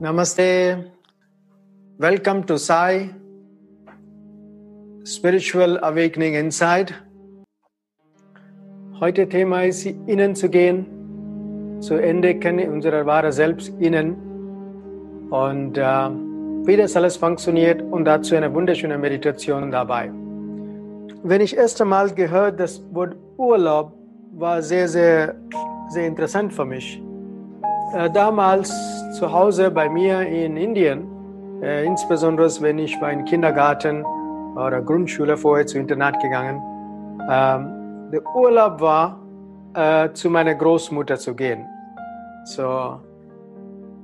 Namaste. 0.00 0.90
Welcome 1.98 2.42
to 2.46 2.58
Sai 2.58 3.14
Spiritual 5.04 5.78
Awakening 5.84 6.34
Inside. 6.34 6.92
Heute 8.98 9.28
Thema 9.28 9.62
ist, 9.62 9.86
innen 9.86 10.34
zu 10.34 10.48
gehen, 10.48 11.78
zu 11.80 11.94
entdecken, 11.94 12.58
unser 12.68 13.06
wahre 13.06 13.30
Selbst 13.30 13.68
innen 13.78 14.16
und 15.30 15.78
äh, 15.78 16.29
wie 16.64 16.76
das 16.76 16.96
alles 16.96 17.16
funktioniert 17.16 17.82
und 17.82 18.04
dazu 18.04 18.36
eine 18.36 18.52
wunderschöne 18.52 18.98
Meditation 18.98 19.70
dabei. 19.70 20.10
Wenn 21.22 21.40
ich 21.40 21.56
erst 21.56 21.80
einmal 21.80 22.10
gehört, 22.10 22.60
das 22.60 22.82
Wort 22.92 23.16
Urlaub 23.36 23.92
war 24.32 24.62
sehr, 24.62 24.88
sehr, 24.88 25.34
sehr 25.88 26.06
interessant 26.06 26.52
für 26.52 26.64
mich. 26.64 27.02
Äh, 27.94 28.10
damals 28.10 28.72
zu 29.18 29.30
Hause 29.30 29.70
bei 29.70 29.88
mir 29.88 30.20
in 30.20 30.56
Indien, 30.56 31.06
äh, 31.62 31.84
insbesondere 31.84 32.48
wenn 32.60 32.78
ich 32.78 33.00
war 33.00 33.12
in 33.12 33.24
Kindergarten 33.24 34.04
oder 34.54 34.80
Grundschule 34.80 35.36
vorher 35.36 35.66
zu 35.66 35.78
Internat 35.78 36.20
gegangen, 36.20 36.62
ähm, 37.30 38.10
der 38.12 38.22
Urlaub 38.34 38.80
war, 38.80 39.20
äh, 39.74 40.12
zu 40.12 40.30
meiner 40.30 40.54
Großmutter 40.54 41.16
zu 41.16 41.34
gehen. 41.34 41.66
So, 42.44 43.00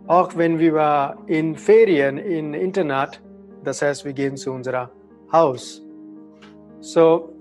auch 0.06 0.36
wenn 0.36 0.58
wir 0.58 1.16
in 1.26 1.56
Ferien 1.56 2.18
in 2.18 2.54
Internat, 2.54 3.20
das 3.64 3.82
heißt, 3.82 4.04
wir 4.04 4.12
gehen 4.12 4.36
zu 4.36 4.52
unserem 4.52 4.88
Haus. 5.32 5.82
So, 6.80 7.32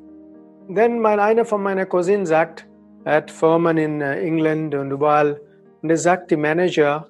dann 0.67 0.99
mein 0.99 1.19
einer 1.19 1.45
von 1.45 1.61
meinen 1.61 1.87
Cousinen 1.87 2.25
sagt, 2.25 2.67
er 3.03 3.17
hat 3.17 3.31
Firmen 3.31 3.77
in 3.77 4.01
äh, 4.01 4.19
England 4.19 4.73
und 4.73 4.91
überall, 4.91 5.39
und 5.81 5.89
er 5.91 5.97
sagt, 5.97 6.31
die 6.31 6.37
Manager 6.37 7.09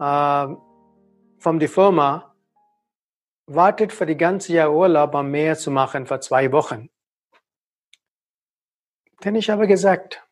äh, 0.00 0.46
von 1.38 1.58
der 1.58 1.68
Firma 1.68 2.34
wartet 3.46 3.92
für 3.92 4.06
die 4.06 4.16
ganze 4.16 4.54
Jahr 4.54 4.72
Urlaub 4.72 5.14
am 5.14 5.30
Meer 5.30 5.56
zu 5.58 5.70
machen 5.70 6.06
für 6.06 6.20
zwei 6.20 6.50
Wochen. 6.52 6.88
Dann 9.20 9.34
ich 9.34 9.50
habe 9.50 9.66
gesagt, 9.66 10.26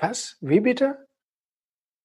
was? 0.00 0.36
Wie 0.40 0.60
bitte? 0.60 1.06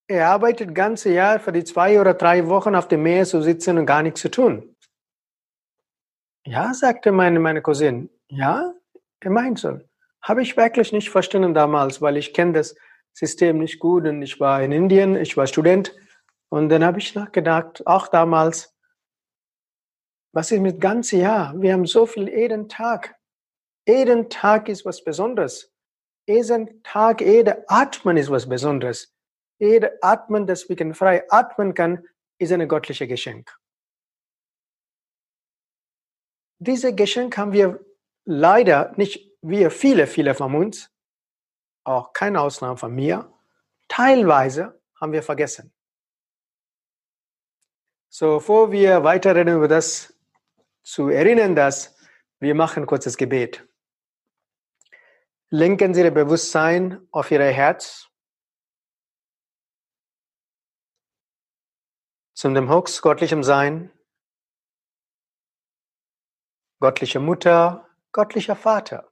Er 0.08 0.30
arbeitet 0.30 0.70
das 0.70 0.76
ganze 0.76 1.12
Jahr 1.12 1.40
für 1.40 1.52
die 1.52 1.64
zwei 1.64 2.00
oder 2.00 2.14
drei 2.14 2.48
Wochen 2.48 2.76
auf 2.76 2.88
dem 2.88 3.02
Meer 3.04 3.26
zu 3.26 3.42
sitzen 3.42 3.78
und 3.80 3.88
gar 3.88 4.04
nichts 4.04 4.22
zu 4.22 4.30
tun. 4.30 4.76
Ja, 6.46 6.74
sagte 6.76 7.12
meine, 7.12 7.40
meine 7.40 7.64
Cousine. 7.64 8.10
Ja, 8.28 8.74
er 9.20 9.32
meint 9.32 9.58
so. 9.58 9.80
Habe 10.22 10.44
ich 10.44 10.56
wirklich 10.58 10.92
nicht 10.92 11.10
verstanden 11.10 11.56
damals, 11.56 12.02
weil 12.02 12.18
ich 12.18 12.34
kenne 12.34 12.54
das 12.54 12.76
System 13.14 13.58
nicht 13.58 13.80
gut 13.80 14.06
und 14.06 14.22
ich 14.22 14.40
war 14.40 14.62
in 14.62 14.72
Indien, 14.72 15.16
ich 15.16 15.38
war 15.38 15.48
Student 15.48 15.96
und 16.50 16.70
dann 16.70 16.84
habe 16.84 17.00
ich 17.00 17.16
nachgedacht, 17.16 17.86
auch 17.88 18.08
damals, 18.08 18.76
was 20.34 20.52
ist 20.52 20.60
mit 20.60 20.80
ganzem 20.80 21.22
Jahr? 21.22 21.60
Wir 21.60 21.74
haben 21.74 21.86
so 21.88 22.06
viel 22.06 22.30
jeden 22.30 22.70
Tag. 22.70 23.16
Jeden 23.88 24.30
Tag 24.30 24.70
ist 24.70 24.86
was 24.86 25.04
Besonderes. 25.04 25.74
Jeden 26.28 26.84
Tag, 26.84 27.22
jeder 27.22 27.64
Atmen 27.68 28.18
ist 28.18 28.30
was 28.30 28.48
Besonderes 28.48 29.15
jeder 29.60 29.92
Atmen, 30.02 30.48
das 30.48 30.68
wir 30.70 30.96
frei 30.96 31.24
atmen 31.30 31.74
kann, 31.74 32.06
ist 32.38 32.52
ein 32.52 32.68
göttliches 32.68 33.08
Geschenk. 33.08 33.56
Dieses 36.60 36.96
Geschenk 36.96 37.38
haben 37.38 37.54
wir 37.54 37.80
leider 38.26 38.94
nicht, 38.98 39.32
wir 39.42 39.72
viele, 39.72 40.08
viele 40.08 40.34
von 40.34 40.56
uns, 40.56 40.90
auch 41.84 42.14
keine 42.14 42.42
Ausnahme 42.42 42.78
von 42.78 42.94
mir, 42.94 43.32
teilweise 43.88 44.82
haben 45.00 45.12
wir 45.12 45.24
vergessen. 45.24 45.74
So, 48.10 48.36
bevor 48.36 48.72
wir 48.72 49.04
weiterreden 49.04 49.56
über 49.56 49.68
das, 49.68 50.14
zu 50.84 51.10
erinnern, 51.10 51.56
dass 51.56 51.98
wir 52.40 52.56
machen 52.56 52.86
kurzes 52.86 53.18
Gebet. 53.18 53.68
Lenken 55.50 55.94
Sie 55.94 56.02
Ihr 56.02 56.12
Bewusstsein 56.12 57.08
auf 57.12 57.32
Ihr 57.32 57.42
Herz 57.42 58.08
zum 62.36 62.54
dem 62.54 62.68
Höchst 62.70 63.02
göttlichem 63.02 63.44
Sein, 63.44 63.92
göttliche 66.82 67.22
Mutter, 67.22 67.90
göttlicher 68.12 68.58
Vater. 68.58 69.10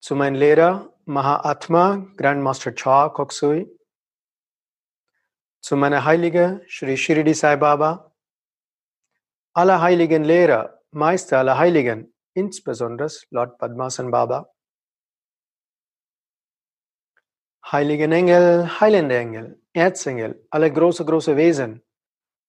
Zu 0.00 0.14
meinem 0.14 0.36
Lehrer 0.36 0.96
Mahatma, 1.04 2.06
Grandmaster 2.16 2.72
Cha 2.72 3.08
Koksui, 3.08 3.68
zu 5.60 5.76
meiner 5.76 6.04
Heilige 6.04 6.64
Sri 6.68 6.96
Shirdi 6.96 7.34
Sai 7.34 7.56
Baba, 7.56 8.14
alle 9.54 9.80
heiligen 9.80 10.22
Lehrer, 10.22 10.80
Meister 10.92 11.38
aller 11.38 11.58
Heiligen, 11.58 12.14
insbesondere 12.34 13.10
Lord 13.30 13.58
Padmasan 13.58 14.12
Baba, 14.12 14.54
heiligen 17.64 18.12
Engel, 18.12 18.80
heilende 18.80 19.18
Engel, 19.18 19.61
Erzengel, 19.74 20.46
alle 20.50 20.70
große, 20.70 21.04
große 21.04 21.36
Wesen, 21.36 21.82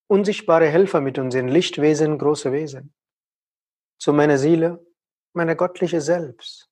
unsichtbare 0.08 0.68
Helfer 0.68 1.00
mit 1.00 1.18
unseren 1.18 1.48
Lichtwesen, 1.48 2.18
große 2.18 2.52
Wesen, 2.52 2.94
zu 3.98 4.12
meiner 4.12 4.38
Seele, 4.38 4.86
meine 5.34 5.56
göttliche 5.56 6.02
Selbst. 6.02 6.70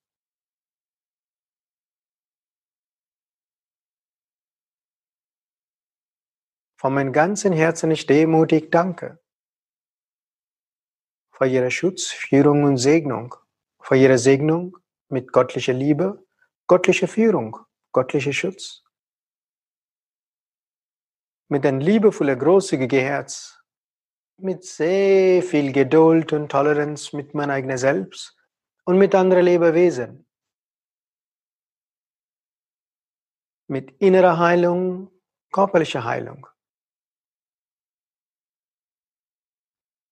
Von 6.77 6.95
meinem 6.95 7.13
ganzen 7.13 7.53
Herzen 7.53 7.91
ich 7.91 8.05
demutig 8.05 8.71
danke. 8.71 9.19
Für 11.31 11.45
Ihre 11.45 11.71
Schutz, 11.71 12.07
Führung 12.07 12.63
und 12.63 12.77
Segnung, 12.77 13.35
für 13.79 13.95
Ihre 13.95 14.17
Segnung 14.17 14.77
mit 15.07 15.31
göttlicher 15.31 15.73
Liebe, 15.73 16.25
göttlicher 16.67 17.07
Führung, 17.07 17.57
göttlicher 17.93 18.33
Schutz 18.33 18.83
mit 21.51 21.65
ein 21.65 21.81
liebevoller, 21.81 22.37
großzügiger 22.37 23.01
Herz, 23.01 23.61
mit 24.37 24.63
sehr 24.63 25.43
viel 25.43 25.73
Geduld 25.73 26.31
und 26.31 26.49
Toleranz 26.49 27.11
mit 27.11 27.33
meinem 27.33 27.49
eigenen 27.49 27.77
Selbst 27.77 28.37
und 28.85 28.97
mit 28.97 29.13
anderen 29.13 29.43
Lebewesen. 29.43 30.25
Mit 33.67 33.91
innerer 33.99 34.39
Heilung, 34.39 35.11
körperlicher 35.51 36.05
Heilung. 36.05 36.47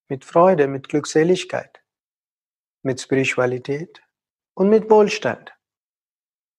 Mit 0.10 0.26
Freude, 0.26 0.68
mit 0.68 0.90
Glückseligkeit, 0.90 1.82
mit 2.84 3.00
Spiritualität 3.00 4.04
und 4.56 4.70
mit 4.70 4.90
Wohlstand. 4.90 5.56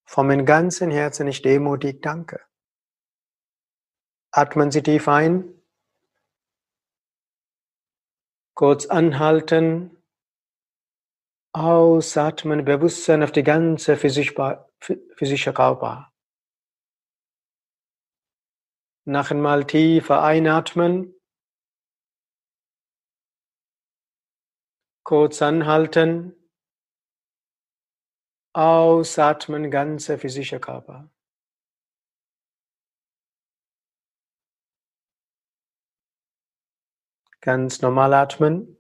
Von 0.07 0.27
meinem 0.27 0.47
ganzen 0.47 0.91
Herzen 0.91 1.27
ich 1.27 1.43
demutig 1.43 2.01
danke. 2.01 2.50
Atmen 4.33 4.71
Sie 4.71 4.83
tief 4.83 5.09
ein. 5.09 5.61
Kurz 8.55 8.87
anhalten. 8.87 9.97
Ausatmen, 11.53 12.65
Bewusstsein 12.65 13.25
auf 13.25 13.33
die 13.33 13.43
ganze 13.43 13.97
physische 13.97 15.53
Körper. 15.53 16.13
Noch 19.05 19.31
einmal 19.33 19.67
tiefer 19.67 20.23
einatmen. 20.23 21.15
Kurz 25.03 25.43
anhalten. 25.43 26.37
Ausatmen, 28.55 29.73
ganze 29.73 30.19
physische 30.19 30.61
Körper. 30.61 31.11
Ganz 37.41 37.81
normal 37.81 38.13
atmen. 38.13 38.77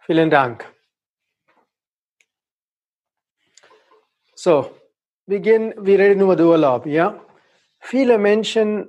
Vielen 0.00 0.30
Dank. 0.30 0.64
So, 4.34 4.74
wir 5.26 5.40
gehen, 5.40 5.74
wir 5.76 5.98
reden 5.98 6.22
über 6.22 6.36
den 6.36 6.46
Urlaub, 6.46 6.86
ja? 6.86 7.22
Viele 7.80 8.16
Menschen 8.16 8.88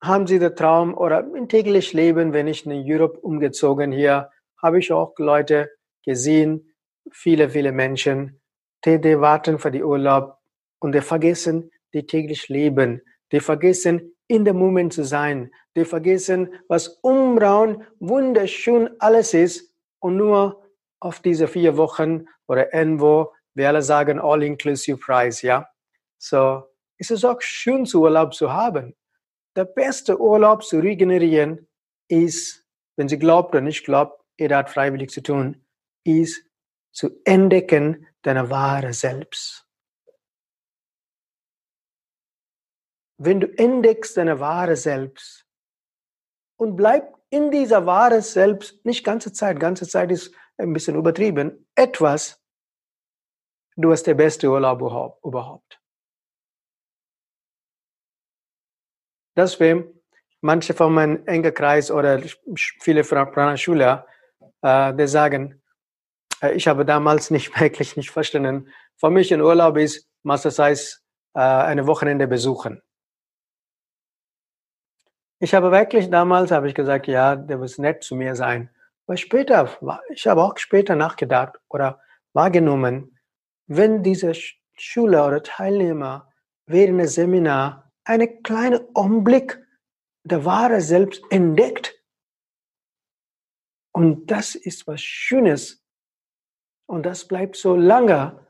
haben 0.00 0.28
sie 0.28 0.38
den 0.38 0.54
Traum 0.54 0.96
oder 0.96 1.20
im 1.20 1.48
täglichen 1.48 1.98
Leben, 1.98 2.32
wenn 2.32 2.46
ich 2.46 2.64
in 2.64 2.84
Europe 2.86 3.18
umgezogen 3.18 3.90
hier, 3.90 4.30
habe 4.62 4.78
ich 4.78 4.92
auch 4.92 5.14
Leute 5.18 5.70
gesehen, 6.04 6.72
viele, 7.10 7.50
viele 7.50 7.72
Menschen, 7.72 8.40
die, 8.84 9.00
die 9.00 9.20
warten 9.20 9.58
für 9.58 9.72
den 9.72 9.82
Urlaub 9.82 10.37
und 10.80 10.92
wir 10.92 11.02
vergessen, 11.02 11.70
die 11.94 12.06
täglich 12.06 12.48
leben, 12.48 13.02
die 13.32 13.40
vergessen, 13.40 14.14
in 14.28 14.44
dem 14.44 14.58
Moment 14.58 14.92
zu 14.92 15.04
sein, 15.04 15.50
die 15.74 15.84
vergessen, 15.84 16.54
was 16.68 16.88
umrauen, 17.02 17.84
wunderschön 17.98 18.90
alles 18.98 19.34
ist 19.34 19.74
und 20.00 20.16
nur 20.16 20.62
auf 21.00 21.20
diese 21.20 21.48
vier 21.48 21.76
Wochen 21.76 22.26
oder 22.46 22.74
irgendwo, 22.74 23.32
wir 23.54 23.68
alle 23.68 23.82
sagen 23.82 24.20
All-Inclusive 24.20 24.98
Price, 24.98 25.42
ja. 25.42 25.68
So, 26.18 26.64
ist 26.98 27.10
es 27.10 27.24
auch 27.24 27.40
schön, 27.40 27.86
zu 27.86 28.02
Urlaub 28.02 28.34
zu 28.34 28.52
haben. 28.52 28.94
Der 29.56 29.64
beste 29.64 30.20
Urlaub 30.20 30.64
zu 30.64 30.78
regenerieren 30.78 31.68
ist, 32.08 32.64
wenn 32.96 33.08
Sie 33.08 33.18
glaubt 33.18 33.54
oder 33.54 33.60
nicht 33.60 33.84
glaubt, 33.84 34.20
jeder 34.38 34.58
hat 34.58 34.70
freiwillig 34.70 35.10
zu 35.10 35.22
tun, 35.22 35.64
ist 36.04 36.44
zu 36.92 37.10
entdecken 37.24 38.06
deine 38.22 38.50
wahre 38.50 38.92
Selbst. 38.92 39.67
Wenn 43.18 43.40
du 43.40 43.46
entdeckst 43.58 44.16
deine 44.16 44.38
wahre 44.38 44.76
Selbst 44.76 45.44
und 46.56 46.76
bleib 46.76 47.18
in 47.30 47.50
dieser 47.50 47.84
wahre 47.84 48.22
Selbst, 48.22 48.84
nicht 48.84 49.04
ganze 49.04 49.32
Zeit, 49.32 49.60
ganze 49.60 49.86
Zeit 49.86 50.10
ist 50.10 50.32
ein 50.56 50.72
bisschen 50.72 50.96
übertrieben, 50.96 51.66
etwas, 51.74 52.40
du 53.76 53.90
hast 53.90 54.04
der 54.04 54.14
beste 54.14 54.48
Urlaub 54.48 54.80
überhaupt. 55.24 55.80
Deswegen, 59.36 60.00
manche 60.40 60.74
von 60.74 60.94
meinem 60.94 61.24
engen 61.26 61.54
Kreis 61.54 61.90
oder 61.90 62.20
viele 62.80 63.04
Prana-Schüler, 63.04 64.06
äh, 64.62 64.94
die 64.94 65.06
sagen, 65.06 65.62
äh, 66.42 66.52
ich 66.54 66.66
habe 66.66 66.84
damals 66.84 67.30
nicht 67.30 67.58
wirklich 67.60 67.96
nicht 67.96 68.10
verstanden. 68.10 68.68
Für 68.96 69.10
mich 69.10 69.32
ein 69.32 69.40
Urlaub 69.40 69.76
ist, 69.76 70.08
Master 70.24 70.50
Size, 70.50 70.98
äh, 71.34 71.40
eine 71.40 71.86
Wochenende 71.86 72.26
besuchen. 72.26 72.82
Ich 75.40 75.54
habe 75.54 75.70
wirklich 75.70 76.10
damals, 76.10 76.50
habe 76.50 76.68
ich 76.68 76.74
gesagt, 76.74 77.06
ja, 77.06 77.36
der 77.36 77.58
muss 77.58 77.78
nett 77.78 78.02
zu 78.02 78.16
mir 78.16 78.34
sein. 78.34 78.70
Aber 79.06 79.16
später, 79.16 79.68
ich 80.10 80.26
habe 80.26 80.42
auch 80.42 80.58
später 80.58 80.96
nachgedacht 80.96 81.58
oder 81.68 82.00
wahrgenommen, 82.32 83.18
wenn 83.66 84.02
dieser 84.02 84.32
Schüler 84.76 85.26
oder 85.28 85.42
Teilnehmer 85.42 86.32
während 86.66 87.00
des 87.00 87.14
Seminar 87.14 87.90
einen 88.04 88.42
kleinen 88.42 88.80
Augenblick 88.94 89.58
der 90.24 90.44
wahre 90.44 90.80
Selbst 90.80 91.22
entdeckt, 91.30 91.94
und 93.92 94.30
das 94.30 94.54
ist 94.54 94.86
was 94.86 95.00
Schönes, 95.00 95.84
und 96.86 97.04
das 97.04 97.26
bleibt 97.26 97.56
so 97.56 97.76
lange, 97.76 98.46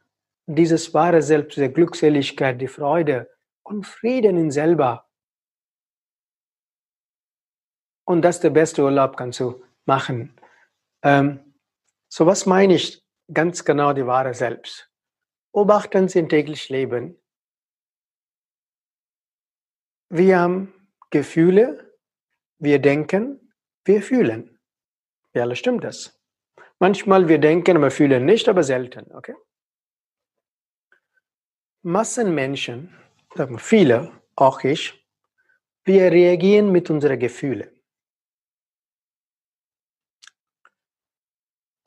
dieses 0.47 0.95
wahre 0.95 1.23
Selbst, 1.23 1.57
die 1.59 1.69
Glückseligkeit, 1.69 2.61
die 2.61 2.69
Freude 2.69 3.31
und 3.63 3.87
Frieden 3.87 4.39
in 4.39 4.51
selber. 4.51 5.08
Und 8.09 8.23
das 8.23 8.37
ist 8.37 8.45
der 8.45 8.51
beste 8.51 8.83
Urlaub, 8.83 9.19
kannst 9.19 9.39
du 9.39 9.63
machen. 9.85 10.35
Ähm, 11.03 11.55
so 12.09 12.25
was 12.25 12.47
meine 12.47 12.75
ich 12.75 13.05
ganz 13.31 13.67
genau 13.67 13.93
die 13.93 14.07
wahre 14.07 14.33
Selbst. 14.33 14.91
Beobachten 15.53 16.09
Sie 16.09 16.21
im 16.21 16.31
täglichen 16.31 16.75
Leben. 16.75 17.23
Wir 20.09 20.39
haben 20.39 20.73
Gefühle, 21.11 21.99
wir 22.59 22.79
denken, 22.79 23.53
wir 23.85 24.01
fühlen. 24.01 24.59
Ja, 25.35 25.43
alles 25.43 25.59
stimmt 25.59 25.85
das. 25.85 26.19
Manchmal 26.79 27.29
wir 27.29 27.39
denken, 27.39 27.77
aber 27.77 27.91
fühlen 27.91 28.25
nicht, 28.25 28.49
aber 28.49 28.63
selten, 28.63 29.13
okay? 29.15 29.35
Massenmenschen, 31.83 32.97
viele, 33.59 34.11
auch 34.35 34.65
ich, 34.65 34.95
wir 35.85 36.11
reagieren 36.11 36.73
mit 36.73 36.89
unseren 36.89 37.19
Gefühlen. 37.19 37.78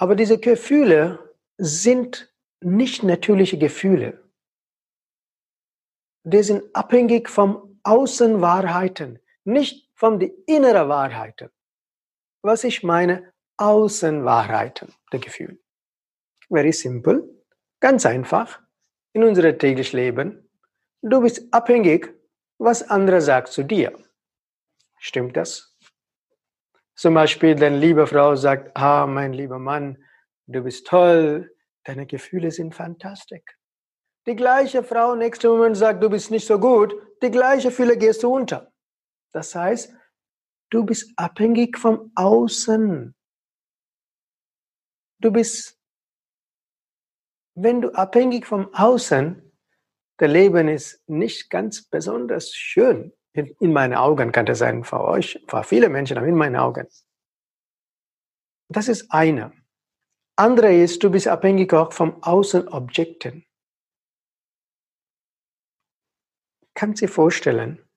Aber 0.01 0.15
diese 0.15 0.39
Gefühle 0.39 1.35
sind 1.59 2.33
nicht 2.59 3.03
natürliche 3.03 3.59
Gefühle. 3.59 4.19
Die 6.23 6.41
sind 6.41 6.75
abhängig 6.75 7.29
vom 7.29 7.79
Außenwahrheiten, 7.83 9.19
nicht 9.43 9.91
von 9.93 10.19
den 10.19 10.31
inneren 10.47 10.89
Wahrheiten. 10.89 11.51
Was 12.41 12.63
ich 12.63 12.81
meine, 12.81 13.31
Außenwahrheiten 13.57 14.91
der 15.11 15.19
Gefühle. 15.19 15.59
Very 16.49 16.73
simple, 16.73 17.23
ganz 17.79 18.03
einfach. 18.07 18.59
In 19.13 19.23
unserem 19.23 19.59
täglichen 19.59 19.99
Leben, 19.99 20.49
du 21.03 21.21
bist 21.21 21.53
abhängig, 21.53 22.11
was 22.57 22.81
andere 22.89 23.21
sagt 23.21 23.49
zu 23.49 23.61
dir. 23.61 23.93
Stimmt 24.97 25.37
das? 25.37 25.70
Zum 26.95 27.13
Beispiel, 27.13 27.55
deine 27.55 27.77
liebe 27.77 28.05
Frau 28.05 28.35
sagt, 28.35 28.75
ah, 28.75 29.07
mein 29.07 29.33
lieber 29.33 29.59
Mann, 29.59 30.03
du 30.47 30.63
bist 30.63 30.87
toll, 30.87 31.55
deine 31.83 32.05
Gefühle 32.05 32.51
sind 32.51 32.75
fantastisch. 32.75 33.57
Die 34.27 34.35
gleiche 34.35 34.83
Frau 34.83 35.15
nächsten 35.15 35.47
Moment 35.47 35.77
sagt, 35.77 36.03
du 36.03 36.09
bist 36.09 36.29
nicht 36.29 36.45
so 36.45 36.59
gut, 36.59 36.93
die 37.23 37.31
gleiche 37.31 37.69
Gefühle 37.69 37.97
gehst 37.97 38.23
du 38.23 38.33
unter. 38.33 38.71
Das 39.31 39.55
heißt, 39.55 39.93
du 40.69 40.85
bist 40.85 41.11
abhängig 41.15 41.77
vom 41.77 42.11
Außen. 42.15 43.15
Du 45.19 45.31
bist, 45.31 45.79
wenn 47.55 47.81
du 47.81 47.91
abhängig 47.91 48.45
vom 48.45 48.73
Außen, 48.73 49.51
der 50.19 50.27
Leben 50.27 50.67
ist 50.67 51.01
nicht 51.07 51.49
ganz 51.49 51.83
besonders 51.83 52.53
schön 52.53 53.11
in 53.33 53.73
meinen 53.73 53.93
Augen 53.93 54.31
kann 54.31 54.45
das 54.45 54.59
sein, 54.59 54.83
für 54.83 55.01
euch, 55.01 55.43
für 55.47 55.63
viele 55.63 55.89
Menschen, 55.89 56.17
aber 56.17 56.27
in 56.27 56.35
meinen 56.35 56.57
Augen. 56.57 56.87
Das 58.69 58.87
ist 58.87 59.11
eine. 59.11 59.53
Andere 60.35 60.73
ist, 60.73 61.03
du 61.03 61.09
bist 61.11 61.27
abhängig 61.27 61.73
auch 61.73 61.93
vom 61.93 62.21
Außenobjekten. 62.23 63.45
Kannst 66.73 67.01
du 67.01 67.05
dir 67.05 67.11
vorstellen, 67.11 67.87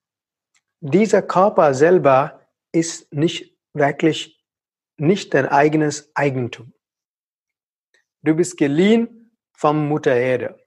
dieser 0.81 1.21
Körper 1.21 1.73
selber 1.73 2.47
ist 2.71 3.11
nicht 3.13 3.57
wirklich 3.73 4.45
nicht 4.97 5.33
dein 5.33 5.47
eigenes 5.47 6.15
Eigentum. 6.15 6.73
Du 8.21 8.35
bist 8.35 8.57
geliehen 8.57 9.37
vom 9.53 9.87
Mutter 9.87 10.15
Erde. 10.15 10.59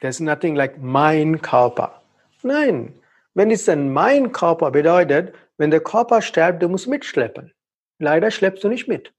There's 0.00 0.20
nothing 0.20 0.54
like 0.54 0.78
mein 0.78 1.40
Körper. 1.40 2.05
Nein, 2.46 3.02
wenn 3.34 3.50
es 3.50 3.64
dann 3.64 3.92
mein 3.92 4.30
Körper 4.30 4.70
bedeutet, 4.70 5.34
wenn 5.56 5.70
der 5.72 5.82
Körper 5.82 6.22
stirbt, 6.22 6.62
du 6.62 6.68
musst 6.68 6.86
mitschleppen. 6.86 7.52
Leider 7.98 8.30
schleppst 8.30 8.62
du 8.62 8.68
nicht 8.68 8.86
mit. 8.86 9.12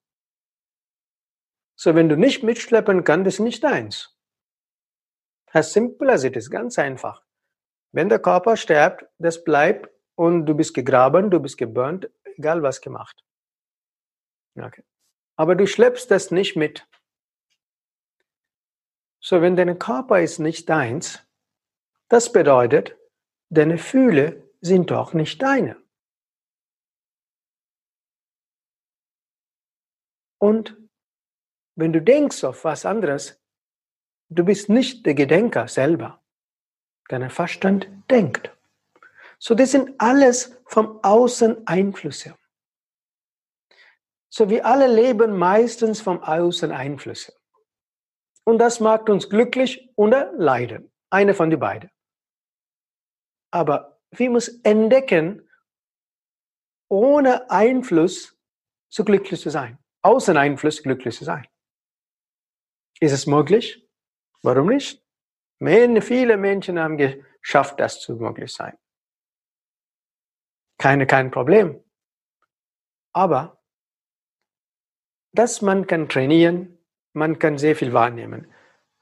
So, 1.76 1.94
wenn 1.94 2.10
du 2.10 2.16
nicht 2.16 2.44
mitschleppen 2.44 3.04
kannst, 3.04 3.28
ist 3.28 3.40
nicht 3.40 3.64
deins. 3.64 4.18
As 5.52 5.74
simple 5.74 6.12
as 6.12 6.24
it 6.24 6.36
is, 6.36 6.50
ganz 6.50 6.80
einfach. 6.80 7.24
Wenn 7.92 8.10
der 8.10 8.20
Körper 8.20 8.58
stirbt, 8.58 9.06
das 9.18 9.44
bleibt 9.44 9.90
und 10.16 10.46
du 10.46 10.56
bist 10.56 10.74
gegraben, 10.74 11.30
du 11.30 11.40
bist 11.40 11.58
geburnt, 11.58 12.10
egal 12.24 12.64
was 12.64 12.82
gemacht. 12.82 13.24
Okay. 14.56 14.84
Aber 15.36 15.56
du 15.56 15.68
schleppst 15.68 16.10
das 16.10 16.32
nicht 16.32 16.56
mit. 16.56 16.88
So, 19.20 19.42
wenn 19.42 19.56
dein 19.56 19.78
Körper 19.78 20.22
ist 20.22 20.40
nicht 20.40 20.70
deins, 20.70 21.28
das 22.10 22.32
bedeutet, 22.32 22.97
Deine 23.50 23.78
Fühle 23.78 24.52
sind 24.62 24.92
doch 24.92 25.14
nicht 25.14 25.42
deine. 25.42 25.78
Und 30.40 30.78
wenn 31.76 31.94
du 31.94 32.02
denkst 32.02 32.44
auf 32.44 32.64
was 32.64 32.86
anderes, 32.86 33.40
du 34.30 34.44
bist 34.44 34.70
nicht 34.70 35.06
der 35.06 35.14
Gedenker 35.14 35.68
selber. 35.68 36.22
Dein 37.08 37.30
Verstand 37.30 37.88
denkt. 38.10 38.52
So, 39.40 39.56
das 39.56 39.72
sind 39.72 40.00
alles 40.00 40.60
vom 40.66 41.00
Außen 41.04 41.68
Einflüsse. 41.68 42.36
So, 44.30 44.50
wir 44.50 44.66
alle 44.66 44.88
leben 44.88 45.38
meistens 45.38 46.02
vom 46.02 46.22
Außen 46.22 46.72
Einflüsse. 46.72 47.34
Und 48.44 48.60
das 48.60 48.80
macht 48.80 49.10
uns 49.10 49.30
glücklich 49.30 49.92
oder 49.96 50.34
leiden. 50.34 50.92
Eine 51.10 51.34
von 51.34 51.50
den 51.50 51.60
beiden. 51.60 51.90
Aber 53.52 54.00
wir 54.12 54.30
müssen 54.30 54.64
entdecken, 54.64 55.48
ohne 56.90 57.50
Einfluss 57.50 58.38
so 58.90 59.04
glücklich 59.04 59.42
zu 59.42 59.50
sein. 59.50 59.78
Außer 60.02 60.36
Einfluss 60.36 60.82
glücklich 60.82 61.16
zu 61.16 61.26
sein. 61.26 61.48
Ist 63.00 63.12
es 63.12 63.28
möglich? 63.28 63.86
Warum 64.42 64.68
nicht? 64.68 65.04
Viele 65.60 66.38
Menschen 66.38 66.80
haben 66.80 66.98
geschafft, 66.98 67.80
das 67.80 68.00
zu 68.00 68.16
möglich 68.16 68.54
sein. 68.54 68.78
Keine, 70.78 71.08
kein 71.08 71.32
Problem. 71.32 71.84
Aber 73.14 73.62
das 75.34 75.62
man 75.62 75.88
kann 75.88 76.08
trainieren, 76.08 76.78
man 77.14 77.40
kann 77.40 77.58
sehr 77.58 77.76
viel 77.76 77.92
wahrnehmen. 77.94 78.54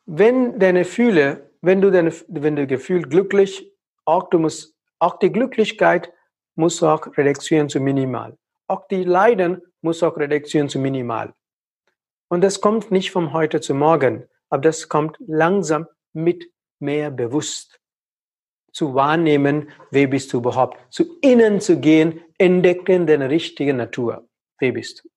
Wenn 0.06 0.60
deine 0.60 0.86
Fühle 0.86 1.46
wenn 1.66 1.82
du, 1.82 1.90
deine, 1.90 2.14
wenn 2.28 2.56
du 2.56 2.68
gefühlt 2.68 3.10
glücklich, 3.10 3.75
auch, 4.06 4.30
du 4.30 4.40
musst, 4.40 4.76
auch 5.00 5.20
die 5.20 5.32
Glücklichkeit 5.32 6.12
muss 6.56 6.82
auch 6.82 7.06
reduzieren 7.18 7.70
zu 7.70 7.80
minimal. 7.80 8.38
Auch 8.68 8.88
die 8.88 9.04
Leiden 9.04 9.62
muss 9.82 10.02
auch 10.04 10.18
reduzieren 10.18 10.70
zu 10.70 10.80
minimal. 10.80 11.34
Und 12.30 12.42
das 12.42 12.62
kommt 12.62 12.92
nicht 12.92 13.12
von 13.12 13.34
heute 13.34 13.62
zu 13.62 13.76
morgen, 13.76 14.28
aber 14.50 14.62
das 14.62 14.90
kommt 14.90 15.18
langsam 15.20 15.88
mit 16.14 16.50
mehr 16.80 17.12
bewusst 17.12 17.80
zu 18.72 18.94
wahrnehmen, 18.94 19.70
wer 19.92 20.08
bist 20.08 20.34
du 20.34 20.38
überhaupt, 20.40 20.78
zu 20.94 21.18
innen 21.22 21.62
zu 21.62 21.80
gehen, 21.80 22.22
entdecken 22.38 23.08
deine 23.08 23.30
richtige 23.30 23.74
Natur. 23.74 24.28
Wer 24.60 24.74
bist 24.74 25.04
du? 25.04 25.10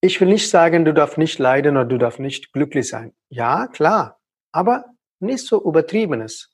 Ich 0.00 0.20
will 0.20 0.28
nicht 0.28 0.48
sagen, 0.48 0.84
du 0.84 0.94
darfst 0.94 1.18
nicht 1.18 1.38
leiden 1.38 1.76
oder 1.76 1.86
du 1.86 1.98
darfst 1.98 2.20
nicht 2.20 2.52
glücklich 2.52 2.88
sein. 2.88 3.14
Ja, 3.28 3.66
klar, 3.66 4.20
aber 4.52 4.93
nicht 5.20 5.46
so 5.46 5.62
übertriebenes. 5.64 6.50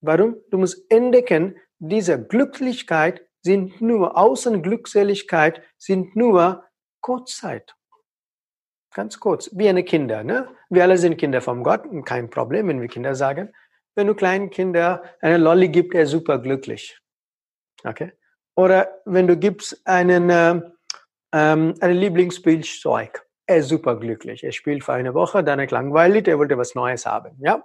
Warum? 0.00 0.36
Du 0.50 0.58
musst 0.58 0.90
entdecken, 0.90 1.56
diese 1.78 2.22
Glücklichkeit 2.24 3.26
sind 3.42 3.80
nur 3.80 4.16
Außenglückseligkeit, 4.16 5.62
sind 5.78 6.16
nur 6.16 6.64
Kurzzeit. 7.00 7.74
Ganz 8.94 9.18
kurz, 9.18 9.50
wie 9.52 9.68
eine 9.68 9.84
Kinder. 9.84 10.22
Ne? 10.22 10.48
Wir 10.70 10.84
alle 10.84 10.96
sind 10.96 11.18
Kinder 11.18 11.40
von 11.40 11.62
Gott, 11.62 11.84
kein 12.04 12.30
Problem, 12.30 12.68
wenn 12.68 12.80
wir 12.80 12.88
Kinder 12.88 13.14
sagen. 13.14 13.52
Wenn 13.96 14.06
du 14.06 14.14
kleinen 14.14 14.50
Kinder 14.50 15.02
eine 15.20 15.38
Lolli 15.38 15.68
gibst, 15.68 15.94
er 15.94 16.06
super 16.06 16.38
glücklich. 16.38 16.98
Okay? 17.84 18.12
Oder 18.56 19.02
wenn 19.04 19.26
du 19.26 19.36
gibst 19.36 19.80
einen 19.84 20.30
äh, 20.30 20.60
ähm, 21.34 21.74
ein 21.80 21.96
Lieblingsspielzeug. 21.96 23.26
Er 23.46 23.56
ist 23.56 23.68
super 23.68 23.98
glücklich. 23.98 24.44
Er 24.44 24.52
spielt 24.52 24.84
für 24.84 24.92
eine 24.92 25.14
Woche, 25.14 25.42
dann 25.42 25.58
ist 25.58 25.72
langweilig, 25.72 26.28
er 26.28 26.38
wollte 26.38 26.56
was 26.56 26.76
Neues 26.76 27.04
haben. 27.04 27.36
Ja? 27.40 27.64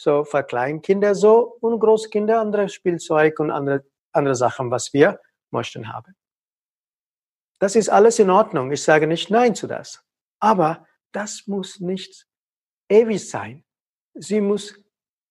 So 0.00 0.24
für 0.24 0.44
Kleinkinder 0.44 1.14
so 1.14 1.56
und 1.60 1.80
Großkinder 1.80 2.40
andere 2.40 2.68
Spielzeug 2.68 3.40
und 3.40 3.50
andere, 3.50 3.84
andere 4.12 4.36
Sachen, 4.36 4.70
was 4.70 4.92
wir 4.92 5.20
möchten 5.50 5.92
haben. 5.92 6.14
Das 7.58 7.74
ist 7.74 7.88
alles 7.88 8.20
in 8.20 8.30
Ordnung. 8.30 8.70
Ich 8.70 8.82
sage 8.82 9.08
nicht 9.08 9.30
Nein 9.30 9.54
zu 9.56 9.66
das. 9.66 10.00
Aber 10.40 10.86
das 11.12 11.46
muss 11.46 11.80
nicht 11.80 12.26
ewig 12.88 13.28
sein. 13.28 13.64
Sie 14.14 14.40
muss 14.40 14.74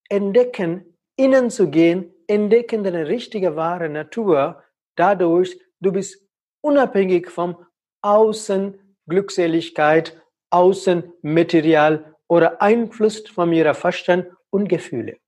entdecken, 0.10 0.98
innen 1.16 1.50
zu 1.50 1.70
gehen, 1.70 2.14
entdecken 2.28 2.84
deine 2.84 3.08
richtige 3.08 3.56
wahre 3.56 3.88
Natur. 3.88 4.64
Dadurch, 4.96 5.58
du 5.80 5.94
bist 5.94 6.28
unabhängig 6.62 7.30
vom 7.30 7.66
Außen 8.02 8.98
Glückseligkeit, 9.08 10.22
Außen 10.50 11.14
Material 11.22 12.16
oder 12.28 12.62
Einfluss 12.62 13.28
von 13.30 13.54
ihrer 13.54 13.74
Verstand 13.74 14.28
und 14.50 14.68
Gefühle. 14.68 15.20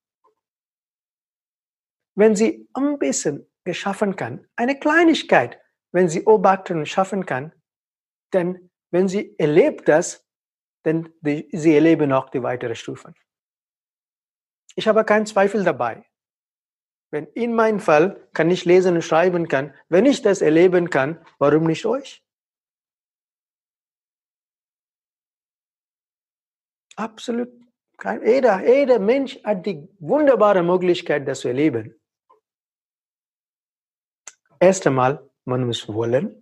Wenn 2.16 2.36
sie 2.36 2.68
ein 2.74 3.00
bisschen 3.00 3.50
geschaffen 3.64 4.16
kann, 4.16 4.48
eine 4.56 4.78
Kleinigkeit, 4.80 5.60
wenn 5.92 6.10
sie 6.10 6.22
beobachten 6.22 6.80
und 6.80 6.88
schaffen 6.88 7.26
kann, 7.26 7.54
dann, 8.32 8.70
wenn 8.92 9.08
sie 9.08 9.36
erlebt 9.38 9.88
das, 9.88 10.26
dann 10.84 11.14
die, 11.22 11.50
sie 11.52 11.76
erleben 11.76 12.12
auch 12.14 12.30
die 12.30 12.44
weiteren 12.44 12.76
Stufen. 12.76 13.14
Ich 14.76 14.88
habe 14.88 15.04
keinen 15.04 15.26
Zweifel 15.26 15.64
dabei. 15.64 16.06
Wenn 17.12 17.26
in 17.28 17.56
meinem 17.56 17.80
Fall 17.80 18.30
kann 18.34 18.52
ich 18.52 18.66
lesen 18.66 18.96
und 18.96 19.02
schreiben 19.02 19.48
kann, 19.48 19.76
wenn 19.90 20.06
ich 20.06 20.22
das 20.22 20.42
erleben 20.42 20.90
kann, 20.90 21.26
warum 21.40 21.64
nicht 21.64 21.86
euch? 21.86 22.24
Absolut. 26.96 27.69
Kein, 28.00 28.26
jeder, 28.26 28.66
jeder 28.66 28.98
Mensch 28.98 29.44
hat 29.44 29.66
die 29.66 29.88
wunderbare 30.00 30.64
Möglichkeit, 30.64 31.28
das 31.28 31.42
zu 31.42 31.50
erleben. 31.50 31.94
Erst 34.58 34.88
einmal, 34.88 35.30
man 35.44 35.66
muss 35.66 35.88
wollen. 35.90 36.42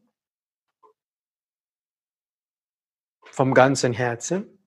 Vom 3.23 3.55
ganzen 3.55 3.91
Herzen. 3.93 4.59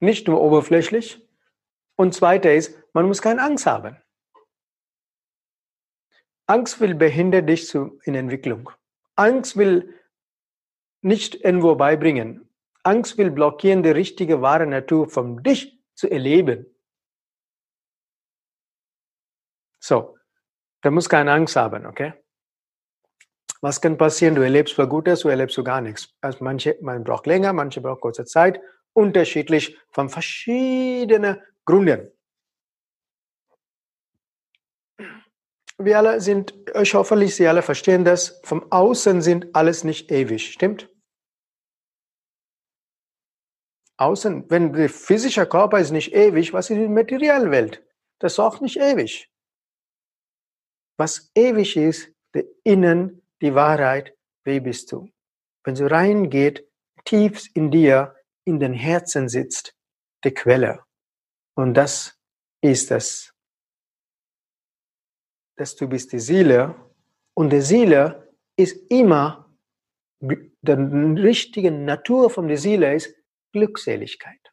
Nicht 0.00 0.28
nur 0.28 0.40
oberflächlich. 0.40 1.26
Und 1.96 2.14
zweiter 2.14 2.54
ist, 2.54 2.74
man 2.94 3.06
muss 3.06 3.20
keine 3.20 3.42
Angst 3.42 3.66
haben. 3.66 3.98
Angst 6.46 6.80
will 6.80 6.94
behindern 6.94 7.46
dich 7.46 7.74
in 7.74 8.14
Entwicklung. 8.14 8.70
Angst 9.14 9.58
will 9.58 9.94
nicht 11.02 11.34
irgendwo 11.34 11.74
beibringen. 11.74 12.48
Angst 12.82 13.18
will 13.18 13.30
blockieren, 13.30 13.82
die 13.82 13.90
richtige 13.90 14.40
wahre 14.40 14.66
Natur 14.66 15.08
von 15.08 15.42
dich 15.42 15.79
zu 16.00 16.10
erleben. 16.10 16.66
So, 19.78 20.18
da 20.82 20.90
muss 20.90 21.08
keine 21.08 21.32
Angst 21.32 21.56
haben, 21.56 21.86
okay? 21.86 22.14
Was 23.60 23.80
kann 23.80 23.98
passieren? 23.98 24.34
Du 24.34 24.42
erlebst 24.42 24.78
was 24.78 24.88
Gutes, 24.88 25.20
du 25.20 25.28
erlebst 25.28 25.56
du 25.56 25.64
gar 25.64 25.80
nichts. 25.80 26.14
Also 26.20 26.42
manche, 26.42 26.78
man 26.80 27.04
braucht 27.04 27.26
länger, 27.26 27.52
manche 27.52 27.80
braucht 27.80 28.00
kurze 28.00 28.24
Zeit, 28.24 28.60
unterschiedlich 28.94 29.76
von 29.90 30.08
verschiedenen 30.08 31.40
Gründen. 31.64 32.10
wir 35.82 35.96
alle 35.96 36.20
sind, 36.20 36.54
ich 36.78 36.92
hoffe, 36.92 37.16
Sie 37.26 37.48
alle 37.48 37.62
verstehen 37.62 38.04
das, 38.04 38.38
vom 38.44 38.70
Außen 38.70 39.22
sind 39.22 39.54
alles 39.54 39.82
nicht 39.82 40.10
ewig, 40.10 40.52
stimmt? 40.52 40.89
Außen, 44.00 44.50
wenn 44.50 44.72
der 44.72 44.88
physische 44.88 45.46
Körper 45.46 45.78
ist 45.78 45.90
nicht 45.90 46.12
ewig, 46.14 46.52
was 46.52 46.70
ist 46.70 46.78
die 46.78 46.88
Materialwelt? 46.88 47.82
Das 48.18 48.32
ist 48.32 48.38
auch 48.38 48.60
nicht 48.60 48.76
ewig. 48.76 49.30
Was 50.98 51.30
ewig 51.34 51.76
ist, 51.76 52.10
der 52.34 52.44
Innen, 52.64 53.22
die 53.40 53.54
Wahrheit, 53.54 54.16
wer 54.44 54.60
bist 54.60 54.92
du? 54.92 55.08
Wenn 55.64 55.74
du 55.74 55.90
reingeht, 55.90 56.66
tief 57.04 57.48
in 57.54 57.70
dir, 57.70 58.14
in 58.44 58.60
den 58.60 58.74
Herzen 58.74 59.28
sitzt, 59.28 59.74
die 60.24 60.32
Quelle. 60.32 60.84
Und 61.54 61.74
das 61.74 62.18
ist 62.62 62.90
das 62.90 63.34
dass 65.60 65.76
du 65.76 65.86
bist 65.86 66.10
die 66.12 66.18
Seele 66.18 66.74
und 67.34 67.52
die 67.52 67.60
Seele 67.60 68.32
ist 68.56 68.90
immer, 68.90 69.54
die 70.20 70.50
richtige 70.70 71.70
Natur 71.70 72.30
von 72.30 72.48
der 72.48 72.56
Seele 72.56 72.94
ist 72.94 73.14
Glückseligkeit. 73.52 74.52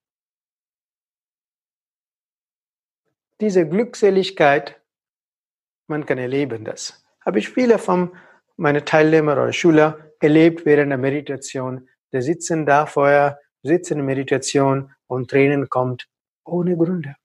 Diese 3.39 3.67
Glückseligkeit, 3.67 4.81
man 5.87 6.05
kann 6.05 6.17
erleben 6.17 6.65
das. 6.65 7.05
Habe 7.23 7.39
ich 7.39 7.49
viele 7.49 7.77
von 7.77 8.17
meinen 8.55 8.83
Teilnehmern 8.85 9.37
oder 9.37 9.53
Schüler 9.53 10.11
erlebt 10.19 10.65
während 10.65 10.89
der 10.89 10.97
Meditation. 10.97 11.87
Die 12.11 12.21
sitzen 12.21 12.65
da 12.65 12.87
vorher, 12.87 13.39
sitzen 13.61 13.99
in 13.99 14.05
Meditation 14.05 14.93
und 15.07 15.29
Tränen 15.29 15.69
kommt 15.69 16.07
ohne 16.43 16.75
Gründe. 16.75 17.15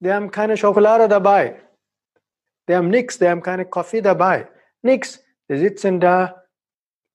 Die 0.00 0.12
haben 0.12 0.30
keine 0.30 0.56
Schokolade 0.56 1.08
dabei. 1.08 1.60
Die 2.68 2.76
haben 2.76 2.88
nichts, 2.88 3.18
die 3.18 3.28
haben 3.28 3.42
keine 3.42 3.66
Kaffee 3.66 4.02
dabei. 4.02 4.48
Nix. 4.82 5.24
Die 5.50 5.58
sitzen 5.58 5.98
da 5.98 6.44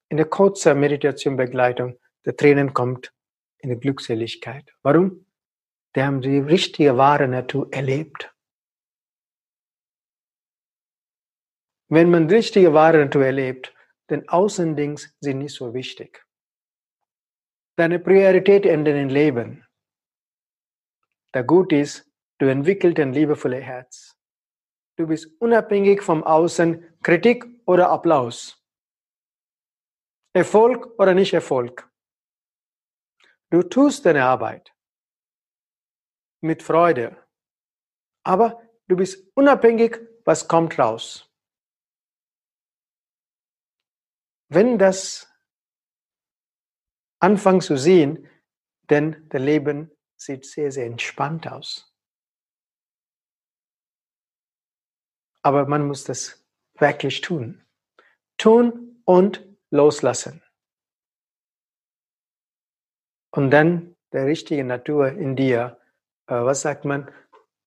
in 0.10 0.18
der 0.18 0.26
kurzen 0.26 0.80
Meditationbegleitung. 0.80 1.98
Der 2.26 2.36
Tränen 2.36 2.74
kommt 2.74 3.14
in 3.60 3.70
die 3.70 3.80
Glückseligkeit. 3.80 4.74
Warum? 4.82 5.26
Die 5.96 6.04
haben 6.04 6.22
die 6.22 6.40
richtige, 6.40 6.98
wahre 6.98 7.28
Natur 7.28 7.72
erlebt. 7.72 8.34
Wenn 11.90 12.10
man 12.10 12.28
die 12.28 12.36
richtige, 12.36 12.74
wahre 12.74 13.00
Natur 13.00 13.26
erlebt, 13.26 13.74
dann 14.08 14.28
Außendings 14.28 15.16
sind 15.20 15.40
nicht 15.40 15.56
so 15.56 15.74
wichtig. 15.74 16.26
Deine 17.76 18.00
Priorität 18.00 18.66
in 18.66 18.86
deinem 18.86 19.10
Leben. 19.10 19.66
Der 21.34 21.44
Gut 21.44 21.72
ist, 21.72 22.14
Du 22.44 22.50
entwickelst 22.50 23.00
ein 23.00 23.14
liebevolles 23.14 23.64
Herz. 23.64 24.18
Du 24.98 25.08
bist 25.08 25.30
unabhängig 25.40 26.02
vom 26.02 26.26
Außen, 26.26 26.84
Kritik 27.02 27.46
oder 27.66 27.90
Applaus. 27.90 28.62
Erfolg 30.34 31.00
oder 31.00 31.14
nicht 31.14 31.34
Erfolg. 31.34 31.90
Du 33.54 33.62
tust 33.62 34.04
deine 34.08 34.26
Arbeit 34.26 34.76
mit 36.42 36.64
Freude, 36.64 37.24
aber 38.24 38.68
du 38.88 38.96
bist 38.96 39.32
unabhängig, 39.36 40.00
was 40.26 40.48
kommt 40.48 40.80
raus. 40.80 41.32
Wenn 44.50 44.80
das 44.80 45.32
anfängt 47.20 47.62
zu 47.62 47.78
sehen, 47.78 48.28
denn 48.90 49.30
das 49.30 49.40
Leben 49.40 49.92
sieht 50.16 50.48
sehr, 50.48 50.72
sehr 50.72 50.88
entspannt 50.88 51.48
aus. 51.48 51.96
Aber 55.44 55.68
man 55.68 55.86
muss 55.86 56.04
das 56.06 56.44
wirklich 56.80 57.22
tun. 57.22 57.64
Tun 58.40 59.00
und 59.06 59.48
loslassen. 59.70 60.43
Und 63.36 63.50
dann 63.50 63.96
der 64.12 64.26
richtigen 64.26 64.68
Natur 64.68 65.08
in 65.08 65.36
dir, 65.36 65.78
uh, 66.30 66.46
was 66.46 66.62
sagt 66.62 66.86
man? 66.86 67.10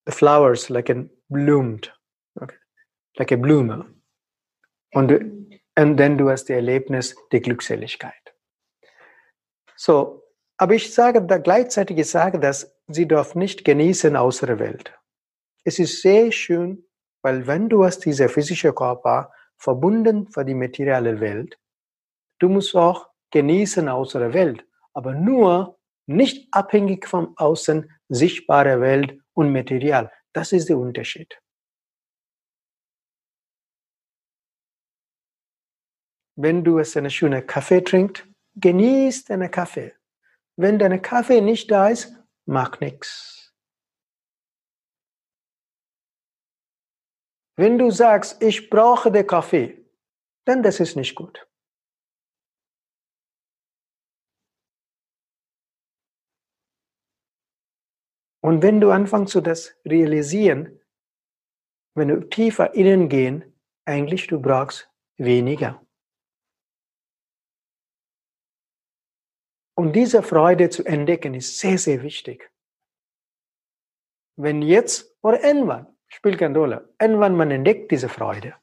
The 0.06 0.12
flowers 0.12 0.68
like 0.68 0.88
a 0.90 1.04
bloomed, 1.28 1.92
okay. 2.40 2.54
like 3.16 3.32
a 3.32 3.36
Blume. 3.36 3.84
Und, 4.92 5.12
und 5.76 5.96
dann 5.96 6.16
du 6.16 6.30
hast 6.30 6.44
das 6.44 6.56
Erlebnis 6.56 7.16
der 7.32 7.40
Glückseligkeit. 7.40 8.12
So, 9.74 10.22
aber 10.56 10.74
ich 10.74 10.94
sage 10.94 11.20
da 11.22 11.38
gleichzeitig, 11.38 11.98
ich 11.98 12.10
sage, 12.10 12.38
dass 12.38 12.78
sie 12.86 13.08
darf 13.08 13.34
nicht 13.34 13.64
genießen 13.64 14.14
außer 14.14 14.60
Welt. 14.60 14.94
Es 15.64 15.80
ist 15.80 16.00
sehr 16.00 16.30
schön, 16.30 16.84
weil 17.22 17.48
wenn 17.48 17.68
du 17.68 17.84
hast 17.84 18.04
diese 18.04 18.28
physische 18.28 18.72
Körper 18.72 19.32
verbunden 19.58 20.28
für 20.28 20.44
die 20.44 20.54
materielle 20.54 21.18
Welt, 21.18 21.58
du 22.38 22.48
musst 22.48 22.76
auch 22.76 23.08
genießen 23.32 23.88
außer 23.88 24.32
Welt, 24.32 24.65
aber 24.96 25.12
nur 25.12 25.78
nicht 26.06 26.48
abhängig 26.52 27.06
vom 27.06 27.36
Außen 27.36 27.90
sichtbare 28.08 28.80
Welt 28.80 29.20
und 29.34 29.52
Material. 29.52 30.10
Das 30.32 30.52
ist 30.52 30.70
der 30.70 30.78
Unterschied. 30.78 31.38
Wenn 36.38 36.64
du 36.64 36.78
es 36.78 36.96
eine 36.96 37.10
schöne 37.10 37.42
Kaffee 37.42 37.82
trinkst, 37.82 38.26
genieß 38.54 39.24
deinen 39.24 39.50
Kaffee. 39.50 39.94
Wenn 40.56 40.78
dein 40.78 41.02
Kaffee 41.02 41.42
nicht 41.42 41.70
da 41.70 41.88
ist, 41.88 42.14
mach 42.46 42.80
nichts. 42.80 43.54
Wenn 47.58 47.78
du 47.78 47.90
sagst, 47.90 48.42
ich 48.42 48.70
brauche 48.70 49.10
den 49.10 49.26
Kaffee, 49.26 49.84
dann 50.46 50.62
das 50.62 50.80
ist 50.80 50.96
nicht 50.96 51.14
gut. 51.14 51.46
Und 58.46 58.62
wenn 58.62 58.80
du 58.80 58.92
anfängst 58.92 59.32
zu 59.32 59.40
das 59.40 59.74
realisieren, 59.84 60.80
wenn 61.96 62.06
du 62.06 62.20
tiefer 62.28 62.74
innen 62.74 63.08
gehen, 63.08 63.42
eigentlich 63.84 64.28
du 64.28 64.40
brauchst 64.40 64.88
weniger. 65.16 65.84
Und 69.74 69.94
diese 69.94 70.22
Freude 70.22 70.70
zu 70.70 70.84
entdecken 70.84 71.34
ist 71.34 71.58
sehr, 71.58 71.76
sehr 71.76 72.04
wichtig. 72.04 72.52
Wenn 74.36 74.62
jetzt 74.62 75.16
oder 75.22 75.42
irgendwann, 75.42 75.88
spielt 76.06 76.38
keine 76.38 76.56
Rolle, 76.56 76.94
irgendwann 77.00 77.36
man 77.36 77.50
entdeckt 77.50 77.90
diese 77.90 78.08
Freude. 78.08 78.54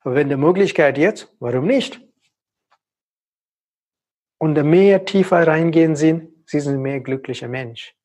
Aber 0.00 0.14
wenn 0.14 0.30
die 0.30 0.36
Möglichkeit 0.36 0.96
jetzt, 0.96 1.36
warum 1.38 1.66
nicht? 1.66 2.00
Und 4.38 4.54
mehr 4.54 5.04
tiefer 5.04 5.46
reingehen 5.46 5.96
sind, 5.96 6.32
sie 6.48 6.60
sind 6.60 6.80
mehr 6.80 7.00
glücklicher 7.00 7.48
Mensch. 7.48 7.97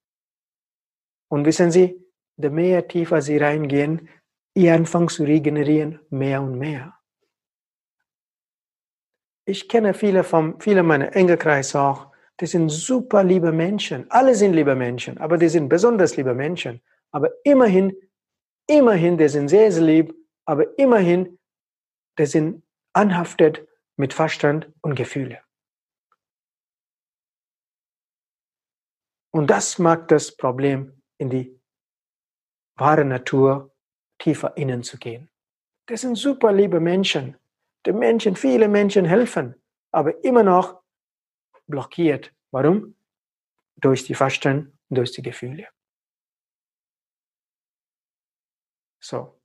Und 1.33 1.45
wissen 1.45 1.71
Sie, 1.71 1.99
je 2.37 2.49
mehr 2.51 2.87
tiefer 2.87 3.19
Sie 3.19 3.37
reingehen, 3.39 4.07
ihr 4.53 4.75
anfangen 4.75 5.07
zu 5.07 5.23
regenerieren, 5.23 5.99
mehr 6.11 6.43
und 6.43 6.59
mehr. 6.59 6.93
Ich 9.43 9.67
kenne 9.67 9.95
viele, 9.95 10.23
von, 10.23 10.61
viele 10.61 10.83
meiner 10.83 11.15
Engelkreis 11.15 11.75
auch, 11.75 12.11
die 12.39 12.45
sind 12.45 12.69
super 12.69 13.23
liebe 13.23 13.51
Menschen. 13.51 14.05
Alle 14.11 14.35
sind 14.35 14.53
liebe 14.53 14.75
Menschen, 14.75 15.17
aber 15.17 15.39
die 15.39 15.49
sind 15.49 15.69
besonders 15.69 16.15
liebe 16.17 16.35
Menschen. 16.35 16.83
Aber 17.09 17.31
immerhin, 17.43 17.97
immerhin, 18.67 19.17
die 19.17 19.27
sind 19.27 19.47
sehr, 19.47 19.71
sehr 19.71 19.81
lieb, 19.83 20.13
aber 20.45 20.77
immerhin, 20.77 21.39
die 22.19 22.27
sind 22.27 22.61
anhaftet 22.93 23.67
mit 23.97 24.13
Verstand 24.13 24.71
und 24.81 24.93
Gefühle. 24.93 25.39
Und 29.31 29.49
das 29.49 29.79
macht 29.79 30.11
das 30.11 30.37
Problem, 30.37 31.02
in 31.17 31.29
die 31.29 31.59
wahre 32.75 33.05
Natur 33.05 33.73
tiefer 34.17 34.55
innen 34.57 34.83
zu 34.83 34.97
gehen. 34.97 35.29
Das 35.87 36.01
sind 36.01 36.15
super 36.15 36.51
liebe 36.51 36.79
Menschen. 36.79 37.37
Die 37.85 37.91
Menschen, 37.91 38.35
viele 38.35 38.67
Menschen 38.67 39.05
helfen, 39.05 39.55
aber 39.91 40.23
immer 40.23 40.43
noch 40.43 40.81
blockiert. 41.67 42.33
Warum? 42.51 42.95
Durch 43.75 44.05
die 44.05 44.15
Fasten, 44.15 44.77
durch 44.89 45.11
die 45.11 45.21
Gefühle. 45.21 45.67
So. 49.01 49.39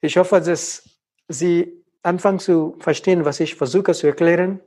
Ich 0.00 0.16
hoffe, 0.16 0.40
dass 0.40 0.88
Sie 1.28 1.84
anfangen 2.02 2.38
zu 2.38 2.76
verstehen, 2.80 3.24
was 3.24 3.40
ich 3.40 3.54
versuche 3.54 3.92
zu 3.92 4.06
erklären. 4.06 4.60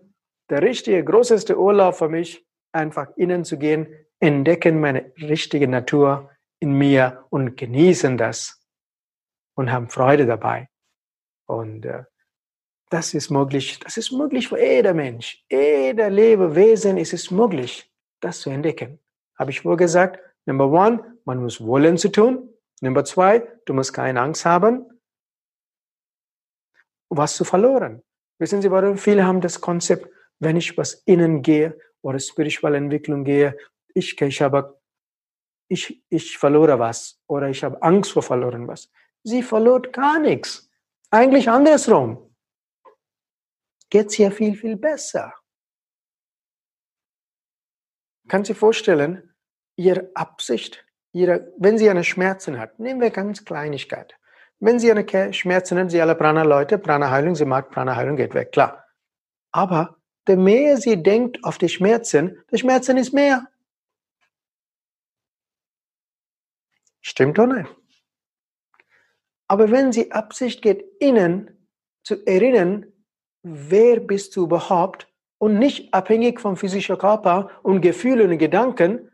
Der 0.49 0.61
richtige, 0.61 1.03
größte 1.03 1.57
Urlaub 1.57 1.95
für 1.95 2.09
mich, 2.09 2.45
einfach 2.71 3.09
innen 3.17 3.43
zu 3.43 3.57
gehen, 3.57 4.04
entdecken 4.19 4.79
meine 4.79 5.11
richtige 5.17 5.67
Natur 5.67 6.31
in 6.59 6.73
mir 6.73 7.25
und 7.29 7.57
genießen 7.57 8.17
das 8.17 8.61
und 9.55 9.71
haben 9.71 9.89
Freude 9.89 10.25
dabei. 10.25 10.69
Und 11.47 11.85
äh, 11.85 12.03
das 12.89 13.13
ist 13.13 13.29
möglich. 13.29 13.79
Das 13.79 13.97
ist 13.97 14.11
möglich 14.11 14.47
für 14.47 14.59
jeder 14.59 14.93
Mensch. 14.93 15.43
Jeder 15.49 16.09
Lebewesen 16.09 16.97
ist 16.97 17.13
es 17.13 17.31
möglich, 17.31 17.91
das 18.21 18.39
zu 18.39 18.49
entdecken. 18.49 18.99
Habe 19.37 19.51
ich 19.51 19.65
wohl 19.65 19.77
gesagt? 19.77 20.19
Number 20.45 20.69
one, 20.69 21.17
man 21.25 21.41
muss 21.41 21.59
wollen 21.59 21.97
zu 21.97 22.09
tun. 22.09 22.53
Number 22.81 23.03
zwei, 23.03 23.47
du 23.65 23.73
musst 23.73 23.93
keine 23.93 24.21
Angst 24.21 24.45
haben, 24.45 24.85
was 27.09 27.35
zu 27.35 27.43
verloren. 27.43 28.03
Wissen 28.37 28.61
Sie, 28.61 28.69
warum 28.69 28.97
viele 28.97 29.25
haben 29.25 29.41
das 29.41 29.61
Konzept, 29.61 30.09
wenn 30.39 30.57
ich 30.57 30.77
was 30.77 30.95
innen 31.05 31.41
gehe 31.41 31.79
oder 32.01 32.19
spirituelle 32.19 32.77
Entwicklung 32.77 33.23
gehe, 33.23 33.57
ich, 33.95 34.21
ich 34.21 34.41
habe, 34.41 34.79
ich, 35.67 36.03
ich 36.09 36.37
verlore 36.37 36.77
was 36.77 37.19
oder 37.27 37.49
ich 37.49 37.63
habe 37.63 37.81
Angst 37.81 38.11
vor 38.11 38.21
verloren 38.21 38.67
was. 38.67 38.91
Sie 39.23 39.41
verlor 39.41 39.81
gar 39.81 40.19
nichts. 40.19 40.69
Eigentlich 41.09 41.49
andersrum 41.49 42.35
geht 43.89 44.07
es 44.07 44.13
hier 44.13 44.31
viel, 44.31 44.55
viel 44.55 44.75
besser. 44.75 45.33
Kann 48.27 48.43
Sie 48.43 48.53
vorstellen, 48.53 49.33
Ihre 49.77 50.09
Absicht, 50.13 50.85
ihre, 51.11 51.53
wenn 51.57 51.77
Sie 51.77 51.89
eine 51.89 52.03
Schmerzen 52.03 52.59
hat, 52.59 52.79
nehmen 52.79 53.01
wir 53.01 53.11
ganz 53.11 53.45
Kleinigkeit. 53.45 54.15
Wenn 54.59 54.79
Sie 54.79 54.91
eine 54.91 55.33
Schmerzen 55.33 55.77
haben, 55.77 55.89
Sie 55.89 56.01
alle 56.01 56.15
Prana-Leute, 56.15 56.77
Prana-Heilung, 56.77 57.35
Sie 57.35 57.45
mag 57.45 57.69
Prana-Heilung, 57.71 58.15
geht 58.15 58.33
weg, 58.33 58.51
klar. 58.51 58.85
Aber 59.51 59.97
je 60.27 60.35
mehr 60.35 60.77
Sie 60.77 61.01
denkt 61.01 61.43
auf 61.43 61.57
die 61.57 61.69
Schmerzen, 61.69 62.43
die 62.51 62.57
Schmerzen 62.57 62.97
ist 62.97 63.13
mehr. 63.13 63.47
Stimmt 67.07 67.37
oder 67.37 67.61
nicht? 67.61 67.75
Aber 69.47 69.69
wenn 69.69 69.91
Sie 69.91 70.11
Absicht 70.11 70.63
geht, 70.63 70.83
Ihnen 70.99 71.69
zu 72.03 72.25
erinnern, 72.25 72.91
wer 73.43 73.99
bist 73.99 74.35
du 74.35 74.45
überhaupt 74.45 75.07
und 75.37 75.59
nicht 75.59 75.93
abhängig 75.93 76.41
vom 76.41 76.57
physischen 76.57 76.97
Körper 76.97 77.59
und 77.61 77.81
Gefühlen 77.81 78.31
und 78.31 78.39
Gedanken, 78.39 79.11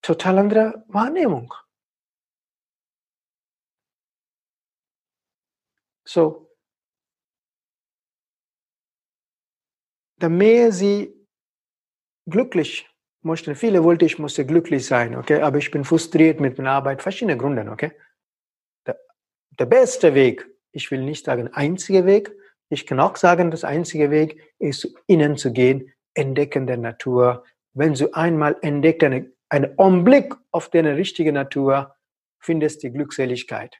total 0.00 0.38
andere 0.38 0.84
Wahrnehmung. 0.86 1.52
So, 6.04 6.54
je 10.20 10.28
mehr 10.28 10.70
sie 10.70 11.12
glücklich 12.26 12.91
möchten, 13.24 13.54
viele 13.54 13.84
wollte 13.84 14.04
ich 14.04 14.18
musste 14.18 14.44
glücklich 14.46 14.86
sein, 14.86 15.16
okay, 15.16 15.40
aber 15.40 15.58
ich 15.58 15.70
bin 15.70 15.84
frustriert 15.84 16.40
mit 16.40 16.58
meiner 16.58 16.72
Arbeit, 16.72 17.02
verschiedene 17.02 17.36
Gründe, 17.36 17.70
okay. 17.70 17.92
Der, 18.86 18.98
der 19.58 19.66
beste 19.66 20.14
Weg, 20.14 20.46
ich 20.72 20.90
will 20.90 21.02
nicht 21.02 21.24
sagen 21.24 21.48
einziger 21.52 22.06
Weg, 22.06 22.32
ich 22.68 22.86
kann 22.86 23.00
auch 23.00 23.16
sagen, 23.16 23.50
das 23.50 23.64
einzige 23.64 24.10
Weg 24.10 24.40
ist, 24.58 24.88
innen 25.06 25.36
zu 25.36 25.52
gehen, 25.52 25.92
entdecken 26.14 26.66
der 26.66 26.78
Natur. 26.78 27.44
Wenn 27.74 27.94
du 27.94 28.14
einmal 28.14 28.56
entdeckt, 28.62 29.04
eine, 29.04 29.30
einen 29.50 29.74
Umblick 29.76 30.34
auf 30.50 30.70
deine 30.70 30.96
richtige 30.96 31.32
Natur, 31.32 31.94
findest 32.40 32.82
die 32.82 32.90
Glückseligkeit. 32.90 33.78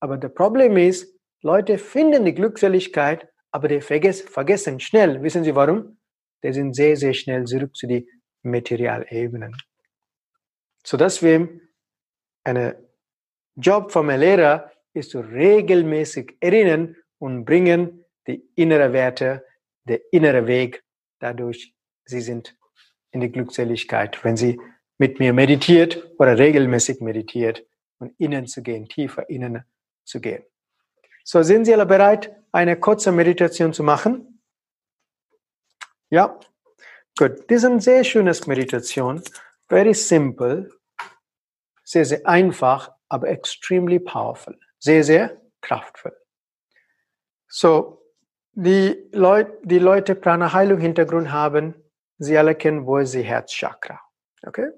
Aber 0.00 0.16
das 0.16 0.32
Problem 0.32 0.76
ist, 0.78 1.14
Leute 1.42 1.76
finden 1.76 2.24
die 2.24 2.34
Glückseligkeit, 2.34 3.28
aber 3.50 3.68
die 3.68 3.80
vergessen 3.80 4.80
schnell. 4.80 5.22
Wissen 5.22 5.44
Sie 5.44 5.54
warum? 5.54 5.98
Die 6.42 6.52
sind 6.52 6.74
sehr, 6.74 6.96
sehr 6.96 7.14
schnell 7.14 7.44
zurück 7.44 7.76
zu 7.76 7.86
den 7.86 8.06
Materialebenen. 8.46 9.56
So 10.84 10.96
deswegen 10.96 11.60
eine 12.44 12.76
Job 13.56 13.90
vom 13.90 14.08
Lehrer 14.08 14.70
ist 14.92 15.10
zu 15.10 15.20
regelmäßig 15.20 16.36
erinnern 16.40 16.96
und 17.18 17.44
bringen 17.44 18.04
die 18.26 18.42
innere 18.54 18.92
Werte, 18.92 19.44
der 19.84 20.00
innere 20.12 20.46
Weg. 20.46 20.84
Dadurch, 21.18 21.74
sie 22.04 22.20
sind 22.20 22.56
in 23.10 23.20
die 23.20 23.32
Glückseligkeit, 23.32 24.22
wenn 24.24 24.36
sie 24.36 24.60
mit 24.98 25.18
mir 25.18 25.32
meditiert 25.32 26.10
oder 26.18 26.38
regelmäßig 26.38 27.00
meditiert 27.00 27.64
und 27.98 28.14
innen 28.18 28.46
zu 28.46 28.62
gehen, 28.62 28.88
tiefer 28.88 29.28
innen 29.28 29.64
zu 30.04 30.20
gehen. 30.20 30.44
So, 31.24 31.42
sind 31.42 31.64
Sie 31.64 31.74
alle 31.74 31.86
bereit, 31.86 32.34
eine 32.52 32.78
kurze 32.78 33.10
Meditation 33.10 33.72
zu 33.72 33.82
machen? 33.82 34.40
Ja. 36.08 36.38
Gut, 37.18 37.50
das 37.50 37.58
ist 37.58 37.64
eine 37.64 37.80
sehr 37.80 38.04
schönes 38.04 38.46
Meditation. 38.46 39.22
Very 39.68 39.94
simple. 39.94 40.68
Sehr, 41.82 42.04
sehr 42.04 42.26
einfach, 42.26 42.92
aber 43.08 43.28
extremely 43.28 43.98
powerful. 43.98 44.58
Sehr, 44.78 45.02
sehr 45.02 45.40
kraftvoll. 45.62 46.14
So, 47.48 48.02
die, 48.52 49.08
Leut, 49.12 49.48
die 49.62 49.78
Leute 49.78 50.14
Prana-Heilung 50.14 50.78
Hintergrund 50.78 51.32
haben, 51.32 51.74
sie 52.18 52.36
alle 52.36 52.54
kennen, 52.54 52.86
wo 52.86 52.98
ist 52.98 53.14
die 53.14 53.22
Herzchakra. 53.22 53.98
Okay? 54.46 54.68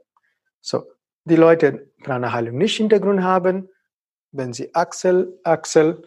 So, 0.61 0.85
die 1.25 1.37
Leute 1.37 1.91
Prana-Heilung 2.05 2.57
nicht 2.57 2.77
Hintergrund 2.77 3.23
haben, 3.23 3.69
wenn 4.31 4.53
sie 4.53 4.73
Achsel, 4.75 5.41
Achsel 5.43 6.03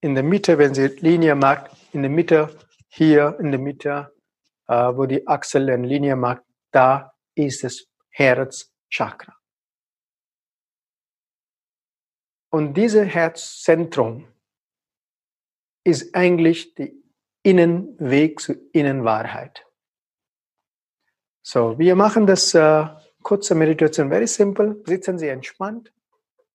in 0.00 0.14
der 0.14 0.24
Mitte, 0.24 0.56
wenn 0.56 0.74
sie 0.74 0.86
Linie 0.86 1.34
macht, 1.34 1.70
in 1.92 2.02
der 2.02 2.10
Mitte, 2.10 2.48
hier 2.88 3.36
in 3.40 3.50
der 3.50 3.60
Mitte, 3.60 4.12
wo 4.74 5.06
die 5.06 5.26
Achsel 5.26 5.70
eine 5.70 5.86
Linie 5.86 6.16
macht, 6.16 6.42
da 6.70 7.12
ist 7.34 7.64
das 7.64 7.86
Herzchakra. 8.10 9.36
Und 12.50 12.74
dieses 12.74 13.06
Herzzentrum 13.08 14.26
ist 15.84 16.14
eigentlich 16.14 16.74
der 16.74 16.90
Innenweg 17.42 18.40
zur 18.40 18.56
Innenwahrheit. 18.72 19.66
So, 21.42 21.78
wir 21.78 21.94
machen 21.94 22.26
das 22.26 22.52
äh, 22.54 22.86
kurze 23.22 23.54
Meditation 23.54 24.10
very 24.10 24.26
simple. 24.26 24.82
Sitzen 24.84 25.18
Sie 25.18 25.28
entspannt, 25.28 25.92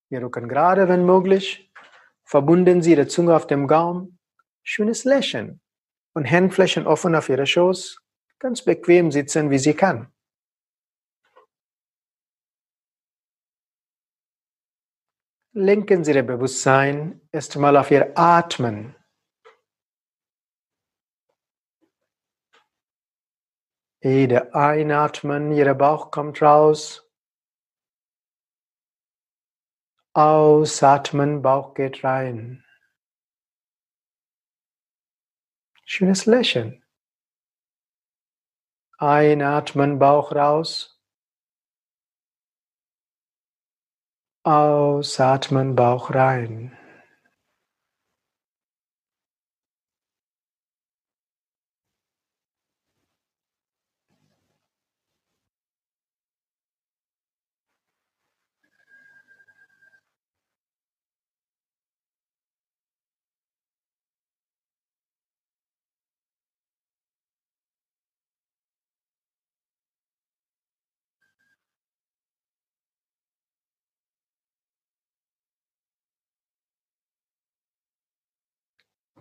Ihr 0.09 0.21
Rücken 0.21 0.47
gerade, 0.47 0.87
wenn 0.87 1.05
möglich. 1.05 1.71
Verbunden 2.25 2.81
Sie 2.81 2.95
die 2.95 3.07
Zunge 3.07 3.35
auf 3.35 3.47
dem 3.47 3.67
Gaumen. 3.67 4.19
Schönes 4.61 5.03
Lächeln 5.03 5.61
und 6.13 6.29
Handflächen 6.29 6.85
offen 6.85 7.15
auf 7.15 7.29
Ihre 7.29 7.47
Schoß. 7.47 8.02
Ganz 8.43 8.61
bequem 8.61 9.09
sitzen, 9.09 9.51
wie 9.51 9.57
Sie 9.57 9.73
kann. 9.73 10.11
Lenken 15.53 16.03
Sie 16.03 16.11
Ihr 16.11 16.23
Bewusstsein 16.23 17.21
erstmal 17.31 17.77
auf 17.77 17.89
Ihr 17.89 18.11
Atmen. 18.17 18.97
Jede 24.01 24.53
Einatmen, 24.53 25.53
Ihr 25.53 25.73
Bauch 25.73 26.11
kommt 26.11 26.41
raus. 26.41 27.09
Ausatmen, 30.13 31.41
Bauch 31.41 31.73
geht 31.75 32.03
rein. 32.03 32.65
Schönes 35.85 36.25
Lächeln. 36.25 36.82
Einatmen, 39.03 39.99
Bauch 39.99 40.31
raus. 40.31 40.97
Ausatmen, 44.45 45.75
Bauch 45.75 46.13
rein. 46.15 46.77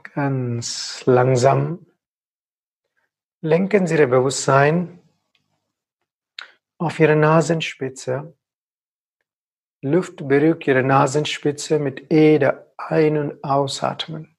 Ganz 0.03 1.05
langsam 1.07 1.87
lenken 3.41 3.87
Sie 3.87 3.97
Ihr 3.97 4.07
Bewusstsein 4.07 5.01
auf 6.79 6.99
Ihre 7.01 7.17
Nasenspitze. 7.17 8.37
Luft 9.81 10.29
berührt 10.29 10.67
Ihre 10.67 10.83
Nasenspitze 10.83 11.79
mit 11.79 12.13
jeder 12.13 12.73
Ein- 12.77 13.17
und 13.17 13.45
Ausatmen. 13.45 14.32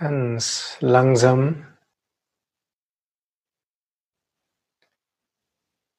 Ganz 0.00 0.76
langsam 0.78 1.76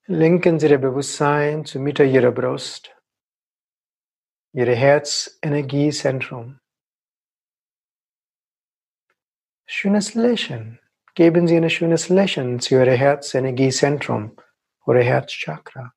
lenken 0.05 0.57
Sie 0.57 0.67
Ihr 0.67 0.77
Bewusstsein 0.77 1.65
zur 1.65 1.81
Mitte 1.81 2.05
Ihrer 2.05 2.31
Brust, 2.31 2.95
Ihr 4.53 4.73
Herzenergiezentrum. 4.73 6.61
Schönes 9.65 10.13
Lächeln. 10.13 10.79
Geben 11.13 11.45
Sie 11.49 11.57
ein 11.57 11.69
schönes 11.69 12.07
Lächeln 12.07 12.61
zu 12.61 12.75
Ihrem 12.75 12.97
Herzenergiezentrum 12.97 14.37
oder 14.85 15.03
Herzchakra. 15.03 15.93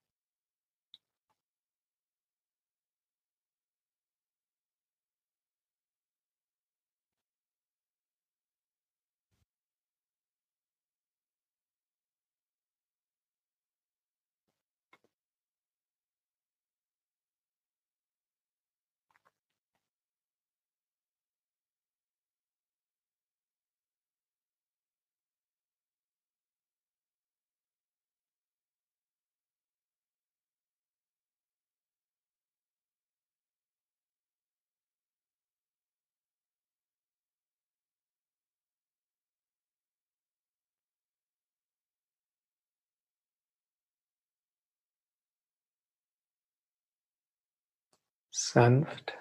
Sanft. 48.53 49.19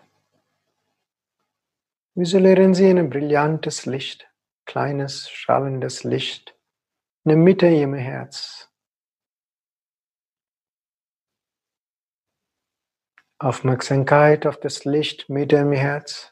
Visualisieren 2.13 2.73
Sie 2.73 2.89
ein 2.89 3.09
brillantes 3.09 3.85
Licht, 3.85 4.29
kleines, 4.65 5.29
strahlendes 5.29 6.03
Licht 6.03 6.55
in 7.23 7.29
der 7.29 7.37
Mitte 7.37 7.67
Ihrem 7.67 7.93
Herz. 7.93 8.69
Aufmerksamkeit 13.39 14.45
auf 14.45 14.59
das 14.59 14.85
Licht 14.85 15.29
mit 15.29 15.51
dem 15.51 15.71
Herz. 15.71 16.30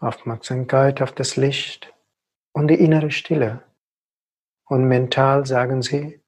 Aufmerksamkeit 0.00 1.02
auf 1.02 1.12
das 1.12 1.36
Licht 1.36 1.92
und 2.52 2.68
die 2.68 2.74
innere 2.74 3.10
Stille. 3.10 3.64
Und 4.64 4.86
mental 4.86 5.46
sagen 5.46 5.82
Sie, 5.82 6.22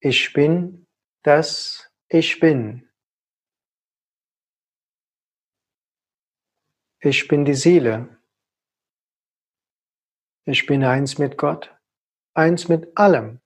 ich 0.00 0.32
bin 0.32 0.86
das 1.22 1.90
Ich 2.08 2.40
bin. 2.40 2.88
Ich 7.00 7.28
bin 7.28 7.44
die 7.44 7.54
Seele. 7.54 8.18
Ich 10.46 10.64
bin 10.64 10.82
eins 10.82 11.18
mit 11.18 11.36
Gott, 11.36 11.76
eins 12.32 12.68
mit 12.68 12.96
allem. 12.96 13.40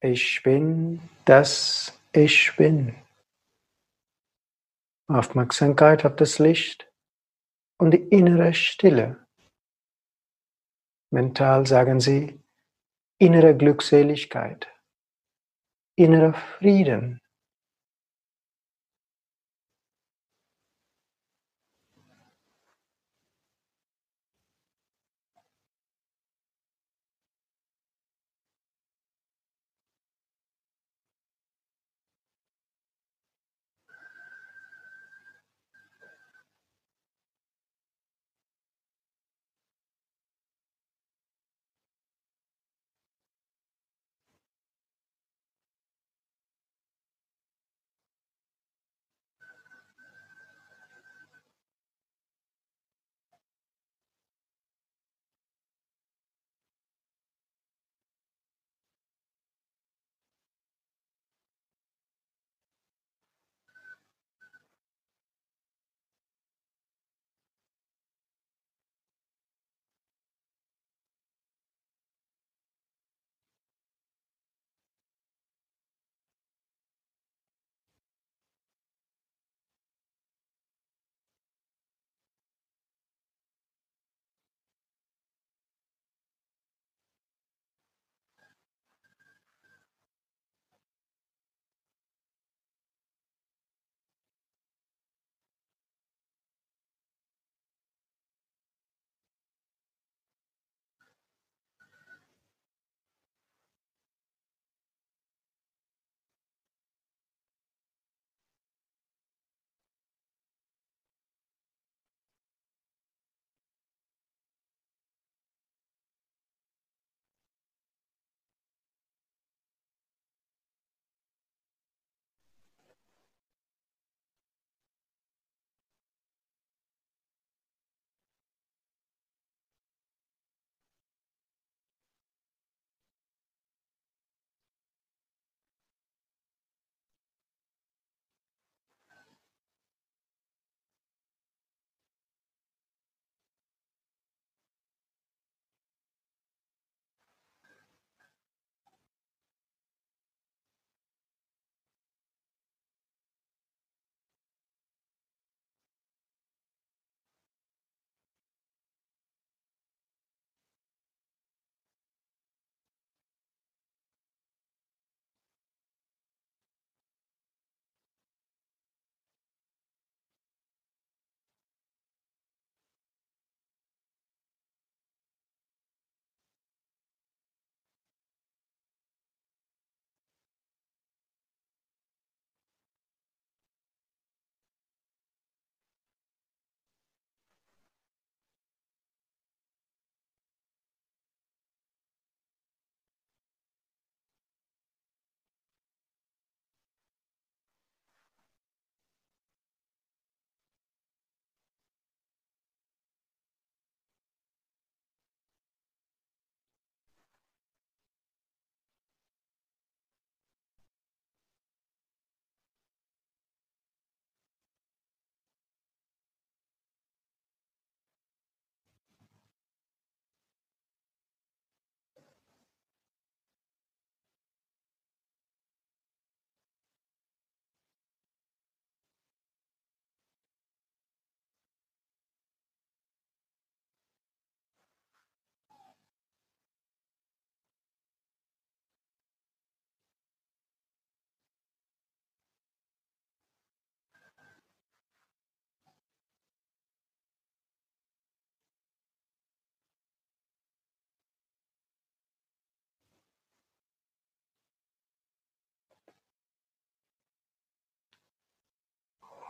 Ich 0.00 0.42
bin 0.42 1.00
das 1.24 1.98
Ich 2.12 2.54
bin. 2.56 2.94
Aufmerksamkeit 5.06 6.04
auf 6.04 6.16
das 6.16 6.38
Licht 6.38 6.91
und 7.82 7.90
die 7.90 8.08
innere 8.10 8.54
Stille. 8.54 9.26
Mental 11.10 11.66
sagen 11.66 11.98
Sie 11.98 12.40
innere 13.18 13.56
Glückseligkeit, 13.56 14.68
innerer 15.96 16.32
Frieden. 16.32 17.20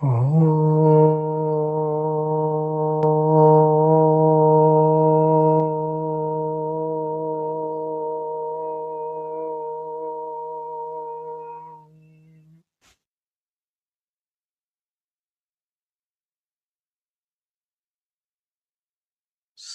Oh. 0.05 0.83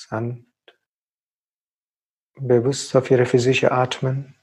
sanft, 0.09 0.45
bewusst 2.35 2.95
auf 2.95 3.11
Ihre 3.11 3.25
physische 3.25 3.71
Atmen, 3.71 4.35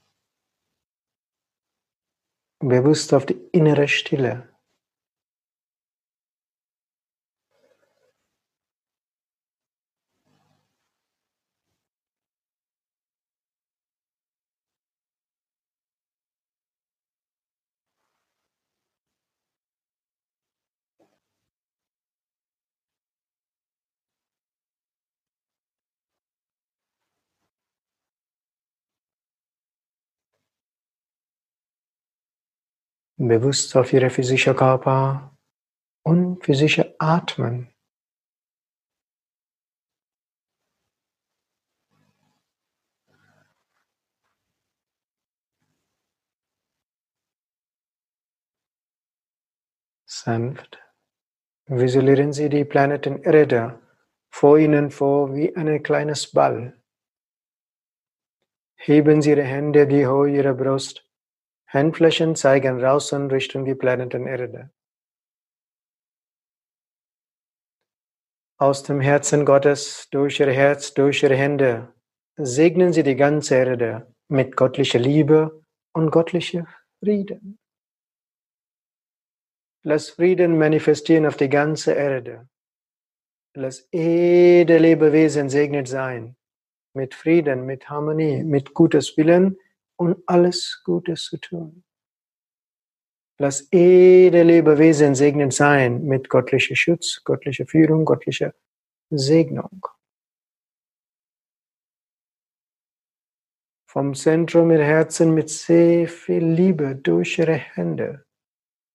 bewusst 2.59 3.13
auf 3.13 3.25
die 3.25 3.39
innere 3.51 3.87
Stille. 3.87 4.54
Bewusst 33.17 33.75
auf 33.75 33.93
ihre 33.93 34.09
physische 34.09 34.53
Körper 34.53 35.37
und 36.03 36.43
physische 36.43 36.95
Atmen. 36.99 37.71
Sanft 50.07 50.79
visualisieren 51.67 52.31
Sie 52.31 52.49
die 52.49 52.63
Planeten 52.63 53.21
Erde 53.23 53.79
vor 54.29 54.57
Ihnen 54.57 54.89
vor 54.91 55.33
wie 55.35 55.55
ein 55.55 55.83
kleines 55.83 56.31
Ball. 56.31 56.81
Heben 58.75 59.21
Sie 59.21 59.31
Ihre 59.31 59.43
Hände 59.43 59.87
die 59.87 60.05
Höhe 60.05 60.35
Ihrer 60.35 60.53
Brust 60.53 61.05
Handflächen 61.75 62.35
zeigen 62.35 62.83
raus 62.83 63.11
in 63.11 63.29
Richtung 63.29 63.65
die 63.65 63.75
Erde. 64.25 64.71
Aus 68.57 68.83
dem 68.83 69.01
Herzen 69.01 69.45
Gottes, 69.45 70.07
durch 70.09 70.39
Ihr 70.39 70.51
Herz, 70.51 70.93
durch 70.93 71.21
Ihre 71.21 71.35
Hände, 71.35 71.93
segnen 72.37 72.93
Sie 72.93 73.03
die 73.03 73.17
ganze 73.17 73.55
Erde 73.55 74.13
mit 74.29 74.55
göttlicher 74.55 74.99
Liebe 74.99 75.61
und 75.93 76.11
göttlicher 76.11 76.65
Frieden. 77.03 77.59
Lass 79.83 80.09
Frieden 80.09 80.57
manifestieren 80.57 81.25
auf 81.25 81.35
die 81.35 81.49
ganze 81.49 81.91
Erde. 81.91 82.47
Lass 83.53 83.87
jede 83.91 84.77
Lebewesen 84.77 85.49
segnet 85.49 85.87
sein. 85.87 86.37
Mit 86.93 87.13
Frieden, 87.13 87.65
mit 87.65 87.89
Harmonie, 87.89 88.43
mit 88.43 88.73
Gutes 88.73 89.17
Willen 89.17 89.57
und 89.97 90.23
alles 90.27 90.81
Gutes 90.83 91.25
zu 91.25 91.37
tun. 91.37 91.83
Lass 93.37 93.67
jede 93.71 94.43
Lebewesen 94.43 95.13
segnet 95.13 95.51
sein 95.53 96.05
mit 96.05 96.29
göttlicher 96.29 96.75
Schutz, 96.75 97.21
göttlicher 97.25 97.65
Führung, 97.65 98.05
göttlicher 98.05 98.53
Segnung. 99.09 99.85
Vom 103.89 104.13
Zentrum 104.13 104.71
ihrer 104.71 104.83
Herzen 104.83 105.33
mit 105.33 105.49
sehr 105.49 106.07
viel 106.07 106.45
Liebe 106.45 106.95
durch 106.95 107.39
ihre 107.39 107.53
Hände 107.55 108.25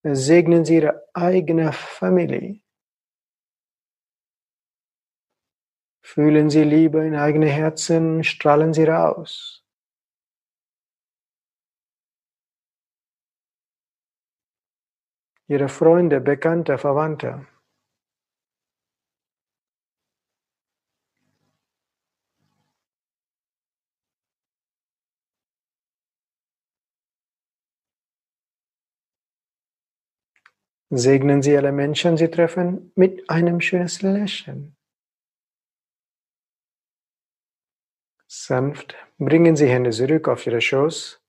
segnen 0.02 0.64
sie 0.64 0.76
ihre 0.76 1.06
eigene 1.14 1.72
Familie. 1.72 2.60
Fühlen 6.02 6.50
sie 6.50 6.64
Liebe 6.64 7.06
in 7.06 7.14
eigene 7.14 7.46
Herzen, 7.46 8.24
strahlen 8.24 8.72
sie 8.72 8.84
raus. 8.84 9.64
Ihre 15.50 15.68
Freunde, 15.68 16.20
Bekannte, 16.20 16.78
Verwandte. 16.78 17.46
Segnen 30.92 31.42
Sie 31.42 31.56
alle 31.56 31.72
Menschen, 31.72 32.16
Sie 32.16 32.28
treffen, 32.28 32.92
mit 32.94 33.28
einem 33.28 33.60
schönen 33.60 33.88
Lächeln. 34.02 34.76
Sanft 38.28 38.96
bringen 39.18 39.56
Sie 39.56 39.68
Hände 39.68 39.90
zurück 39.90 40.28
auf 40.28 40.46
Ihre 40.46 40.60
Schoß 40.60 41.19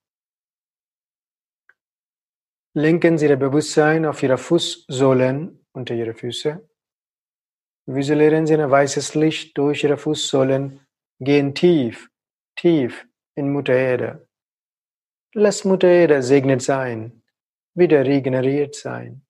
Lenken 2.73 3.17
Sie 3.17 3.27
Ihr 3.27 3.35
Bewusstsein 3.35 4.05
auf 4.05 4.23
Ihre 4.23 4.37
Fußsohlen 4.37 5.65
unter 5.73 5.93
Ihre 5.93 6.13
Füße. 6.13 6.69
Visualisieren 7.85 8.47
Sie 8.47 8.55
ein 8.55 8.71
weißes 8.71 9.13
Licht 9.15 9.57
durch 9.57 9.83
Ihre 9.83 9.97
Fußsohlen, 9.97 10.79
gehen 11.19 11.53
tief, 11.53 12.09
tief 12.55 13.05
in 13.35 13.51
Mutter 13.51 13.73
Erde. 13.73 14.25
Lass 15.33 15.65
Mutter 15.65 15.89
Erde 15.89 16.23
segnet 16.23 16.61
sein, 16.61 17.23
wieder 17.73 18.05
regeneriert 18.05 18.73
sein. 18.73 19.25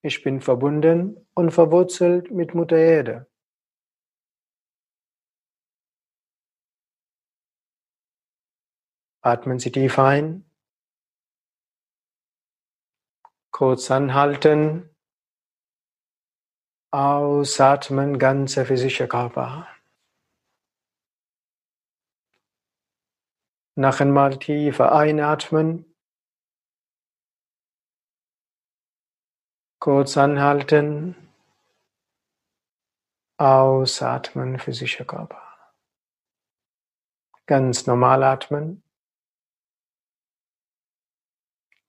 Ich 0.00 0.22
bin 0.22 0.40
verbunden 0.40 1.28
und 1.34 1.50
verwurzelt 1.50 2.30
mit 2.30 2.54
Mutter 2.54 2.78
Erde. 2.78 3.26
Atmen 9.20 9.58
Sie 9.58 9.70
tief 9.70 9.98
ein 9.98 10.46
Kurz 13.62 13.92
anhalten. 13.92 14.90
Ausatmen, 16.90 18.18
ganzer 18.18 18.66
physischer 18.66 19.06
Körper. 19.06 19.68
Noch 23.76 24.00
einmal 24.00 24.36
tiefer 24.40 24.90
einatmen. 24.90 25.94
Kurz 29.78 30.16
anhalten. 30.16 31.14
Ausatmen, 33.38 34.58
physischer 34.58 35.04
Körper. 35.04 35.40
Ganz 37.46 37.86
normal 37.86 38.24
atmen. 38.24 38.81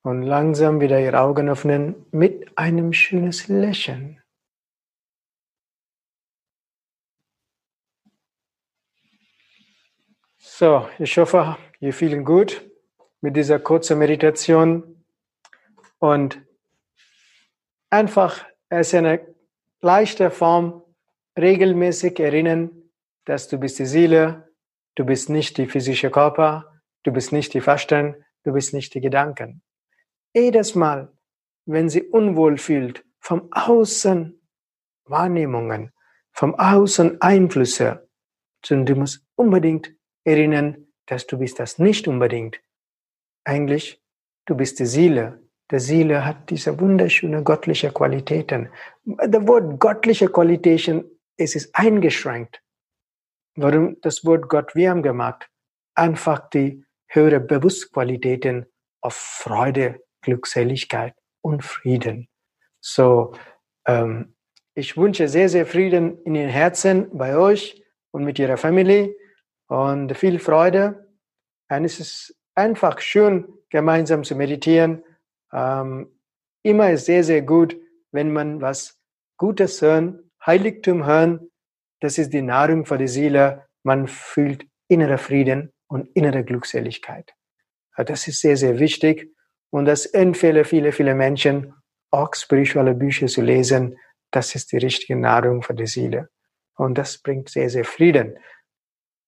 Und 0.03 0.21
langsam 0.21 0.81
wieder 0.81 0.99
Ihre 0.99 1.19
Augen 1.19 1.49
öffnen 1.49 2.05
mit 2.11 2.57
einem 2.57 2.91
schönen 2.91 3.33
Lächeln. 3.47 4.21
So, 10.37 10.87
ich 10.99 11.17
hoffe, 11.17 11.57
ihr 11.79 11.93
fühlen 11.93 12.25
gut 12.25 12.69
mit 13.21 13.35
dieser 13.35 13.59
kurzen 13.59 13.97
Meditation 13.97 15.03
und 15.99 16.39
einfach 17.89 18.45
es 18.69 18.89
ist 18.89 18.95
eine 18.95 19.25
leichte 19.81 20.29
Form 20.31 20.83
regelmäßig 21.39 22.19
erinnern, 22.19 22.69
dass 23.25 23.47
du 23.47 23.57
bist 23.57 23.79
die 23.79 23.85
Seele, 23.85 24.53
du 24.95 25.05
bist 25.05 25.29
nicht 25.29 25.57
die 25.57 25.67
physische 25.67 26.11
Körper, 26.11 26.81
du 27.03 27.11
bist 27.11 27.31
nicht 27.31 27.53
die 27.53 27.61
Verstand, 27.61 28.17
du 28.43 28.53
bist 28.53 28.73
nicht 28.73 28.93
die 28.93 29.01
Gedanken. 29.01 29.63
Jedes 30.33 30.73
Mal, 30.73 31.13
wenn 31.65 31.89
sie 31.89 32.01
unwohl 32.03 32.57
fühlt, 32.57 33.05
vom 33.19 33.49
Außen 33.51 34.41
Wahrnehmungen, 35.05 35.91
vom 36.31 36.55
Außen 36.55 37.21
Einflüsse, 37.21 38.09
sondern 38.65 38.85
du 38.85 38.95
musst 38.95 39.25
unbedingt 39.35 39.93
erinnern, 40.23 40.87
dass 41.05 41.27
du 41.27 41.37
bist 41.37 41.59
das 41.59 41.77
nicht 41.77 42.07
unbedingt. 42.07 42.59
Eigentlich, 43.43 44.01
du 44.45 44.55
bist 44.55 44.79
die 44.79 44.85
Seele. 44.85 45.39
Die 45.69 45.79
Seele 45.79 46.25
hat 46.25 46.49
diese 46.49 46.79
wunderschöne 46.79 47.43
göttliche 47.43 47.91
Qualitäten. 47.91 48.69
Das 49.05 49.47
Wort 49.47 49.79
göttliche 49.79 50.29
Qualitäten, 50.29 51.03
es 51.37 51.55
ist 51.55 51.75
eingeschränkt. 51.75 52.61
Warum 53.55 53.97
das 54.01 54.25
Wort 54.25 54.49
Gott 54.49 54.73
wir 54.75 54.89
haben 54.89 55.03
gemacht? 55.03 55.49
Einfach 55.95 56.49
die 56.49 56.83
höhere 57.07 57.39
Bewusstqualitäten 57.39 58.65
auf 59.01 59.13
Freude, 59.13 60.02
Glückseligkeit 60.23 61.13
und 61.41 61.63
Frieden. 61.63 62.27
So, 62.79 63.33
ähm, 63.85 64.35
ich 64.73 64.97
wünsche 64.97 65.27
sehr, 65.27 65.49
sehr 65.49 65.65
Frieden 65.65 66.21
in 66.23 66.35
Ihren 66.35 66.49
Herzen 66.49 67.15
bei 67.15 67.37
euch 67.37 67.83
und 68.11 68.23
mit 68.23 68.39
Ihrer 68.39 68.57
Familie 68.57 69.15
und 69.67 70.17
viel 70.17 70.39
Freude. 70.39 71.07
Und 71.69 71.85
es 71.85 71.99
ist 71.99 72.35
einfach 72.55 72.99
schön, 72.99 73.47
gemeinsam 73.69 74.23
zu 74.23 74.35
meditieren. 74.35 75.03
Ähm, 75.51 76.19
immer 76.63 76.91
ist 76.91 77.05
sehr, 77.05 77.23
sehr 77.23 77.41
gut, 77.41 77.77
wenn 78.11 78.31
man 78.31 78.61
was 78.61 78.99
Gutes 79.37 79.81
hören, 79.81 80.31
Heiligtum 80.45 81.05
hören, 81.05 81.51
das 82.03 82.17
ist 82.17 82.33
die 82.33 82.41
Nahrung 82.41 82.85
für 82.85 82.97
die 82.97 83.07
Seele. 83.07 83.65
Man 83.83 84.07
fühlt 84.07 84.67
innerer 84.89 85.17
Frieden 85.17 85.71
und 85.87 86.09
innere 86.15 86.43
Glückseligkeit. 86.43 87.33
Das 87.95 88.27
ist 88.27 88.41
sehr, 88.41 88.57
sehr 88.57 88.77
wichtig. 88.79 89.33
Und 89.73 89.85
das 89.85 90.05
empfehle 90.05 90.65
viele, 90.65 90.91
viele 90.91 91.15
Menschen, 91.15 91.73
auch 92.11 92.35
spirituelle 92.35 92.93
Bücher 92.93 93.25
zu 93.25 93.41
lesen. 93.41 93.97
Das 94.29 94.53
ist 94.53 94.71
die 94.71 94.77
richtige 94.77 95.15
Nahrung 95.15 95.63
für 95.63 95.73
die 95.73 95.87
Seele. 95.87 96.29
Und 96.75 96.95
das 96.99 97.17
bringt 97.17 97.49
sehr, 97.49 97.71
sehr 97.71 97.83
Frieden. 97.83 98.37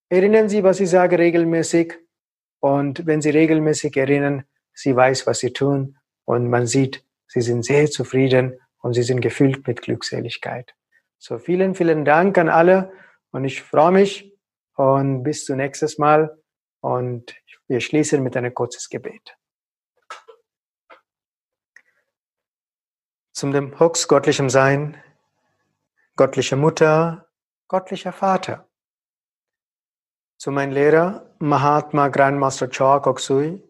Erinnern 0.07 0.47
Sie, 0.47 0.63
was 0.63 0.79
ich 0.79 0.91
sage, 0.91 1.17
regelmäßig. 1.17 1.95
Und 2.59 3.07
wenn 3.07 3.23
Sie 3.23 3.31
regelmäßig 3.31 3.97
erinnern, 3.97 4.43
Sie 4.71 4.95
weiß, 4.95 5.25
was 5.25 5.39
Sie 5.39 5.51
tun. 5.51 5.97
Und 6.25 6.47
man 6.47 6.67
sieht, 6.67 7.03
Sie 7.25 7.41
sind 7.41 7.65
sehr 7.65 7.89
zufrieden 7.89 8.59
und 8.83 8.93
Sie 8.93 9.01
sind 9.01 9.21
gefüllt 9.21 9.65
mit 9.65 9.81
Glückseligkeit. 9.81 10.75
So, 11.17 11.39
vielen, 11.39 11.73
vielen 11.73 12.05
Dank 12.05 12.37
an 12.37 12.49
alle. 12.49 12.91
Und 13.31 13.45
ich 13.45 13.63
freue 13.63 13.91
mich. 13.91 14.31
Und 14.75 15.23
bis 15.23 15.45
zum 15.45 15.57
nächsten 15.57 15.89
Mal. 15.99 16.37
Und 16.81 17.33
wir 17.67 17.79
schließen 17.79 18.21
mit 18.21 18.37
einem 18.37 18.53
kurzes 18.53 18.89
Gebet. 18.89 19.35
Zum 23.35 23.51
dem 23.51 23.77
höchstgöttlichen 23.77 24.49
Sein, 24.49 24.95
göttliche 26.15 26.55
Mutter, 26.55 27.27
göttlicher 27.67 28.13
Vater. 28.13 28.69
Zu 30.37 30.51
meinem 30.51 30.71
Lehrer 30.71 31.35
Mahatma 31.39 32.07
Grandmaster 32.07 32.69
Choa 32.69 33.01
Koksui, 33.01 33.61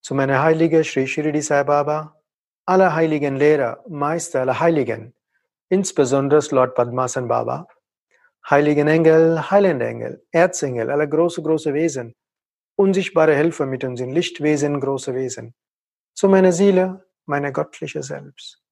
zu 0.00 0.14
meiner 0.14 0.42
Heilige 0.42 0.82
Sri 0.84 1.06
Shirdi 1.06 1.42
Sai 1.42 1.64
Baba, 1.64 2.16
aller 2.64 2.94
heiligen 2.94 3.36
Lehrer, 3.36 3.84
Meister 3.86 4.40
aller 4.40 4.58
Heiligen, 4.58 5.12
insbesondere 5.68 6.40
Lord 6.50 6.74
Padmasan 6.74 7.28
Baba, 7.28 7.68
heiligen 8.48 8.88
Engel, 8.88 9.50
heilende 9.50 9.86
Engel, 9.86 10.26
Erzengel, 10.30 10.90
alle 10.90 11.06
große, 11.06 11.42
große 11.42 11.74
Wesen, 11.74 12.14
unsichtbare 12.74 13.34
Helfer 13.34 13.66
mit 13.66 13.84
uns 13.84 14.00
in 14.00 14.12
Lichtwesen, 14.12 14.80
große 14.80 15.14
Wesen, 15.14 15.54
zu 16.14 16.30
meiner 16.30 16.52
Seele, 16.52 17.04
meiner 17.26 17.52
göttliche 17.52 18.02
Selbst. 18.02 18.62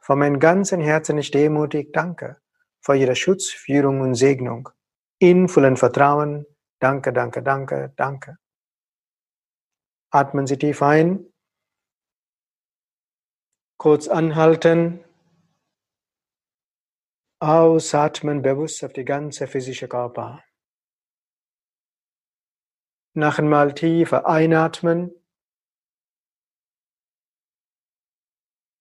Von 0.00 0.18
meinem 0.18 0.40
ganzen 0.40 0.80
Herzen 0.80 1.18
ich 1.18 1.30
demutig 1.30 1.92
danke 1.92 2.40
für 2.80 2.96
Ihre 2.96 3.16
Schutz, 3.16 3.50
Führung 3.50 4.00
und 4.00 4.14
Segnung. 4.14 4.70
In 5.18 5.48
vollen 5.48 5.76
Vertrauen, 5.76 6.46
danke, 6.78 7.12
danke, 7.12 7.42
danke, 7.42 7.92
danke. 7.96 8.38
Atmen 10.10 10.46
Sie 10.46 10.58
tief 10.58 10.82
ein, 10.82 11.26
kurz 13.78 14.08
anhalten, 14.08 15.04
ausatmen 17.40 18.42
bewusst 18.42 18.84
auf 18.84 18.92
die 18.92 19.04
ganze 19.04 19.46
physische 19.46 19.88
Körper. 19.88 20.42
Noch 23.14 23.38
einmal 23.38 23.74
tiefer 23.74 24.26
einatmen. 24.26 25.19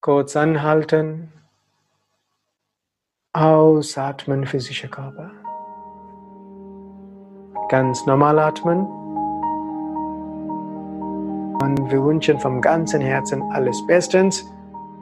Kurz 0.02 0.36
anhalten. 0.38 1.32
Ausatmen, 3.34 4.45
physischer 4.45 4.88
Körper. 4.88 5.32
Ganz 7.70 8.06
normal 8.06 8.39
atmen. 8.39 8.86
Und 11.62 11.91
wir 11.91 12.02
wünschen 12.04 12.39
vom 12.39 12.62
ganzen 12.62 13.02
Herzen 13.02 13.41
alles 13.52 13.86
Bestens. 13.88 14.45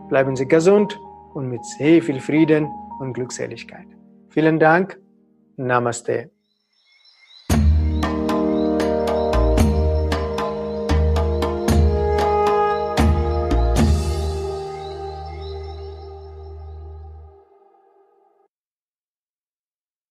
Bleiben 0.10 0.36
Sie 0.36 0.48
gesund 0.48 1.00
und 1.34 1.48
mit 1.48 1.64
sehr 1.64 2.02
viel 2.02 2.20
Frieden 2.20 2.68
und 3.00 3.14
Glückseligkeit. 3.14 3.88
Vielen 4.30 4.60
Dank. 4.60 5.00
Namaste. 5.58 6.32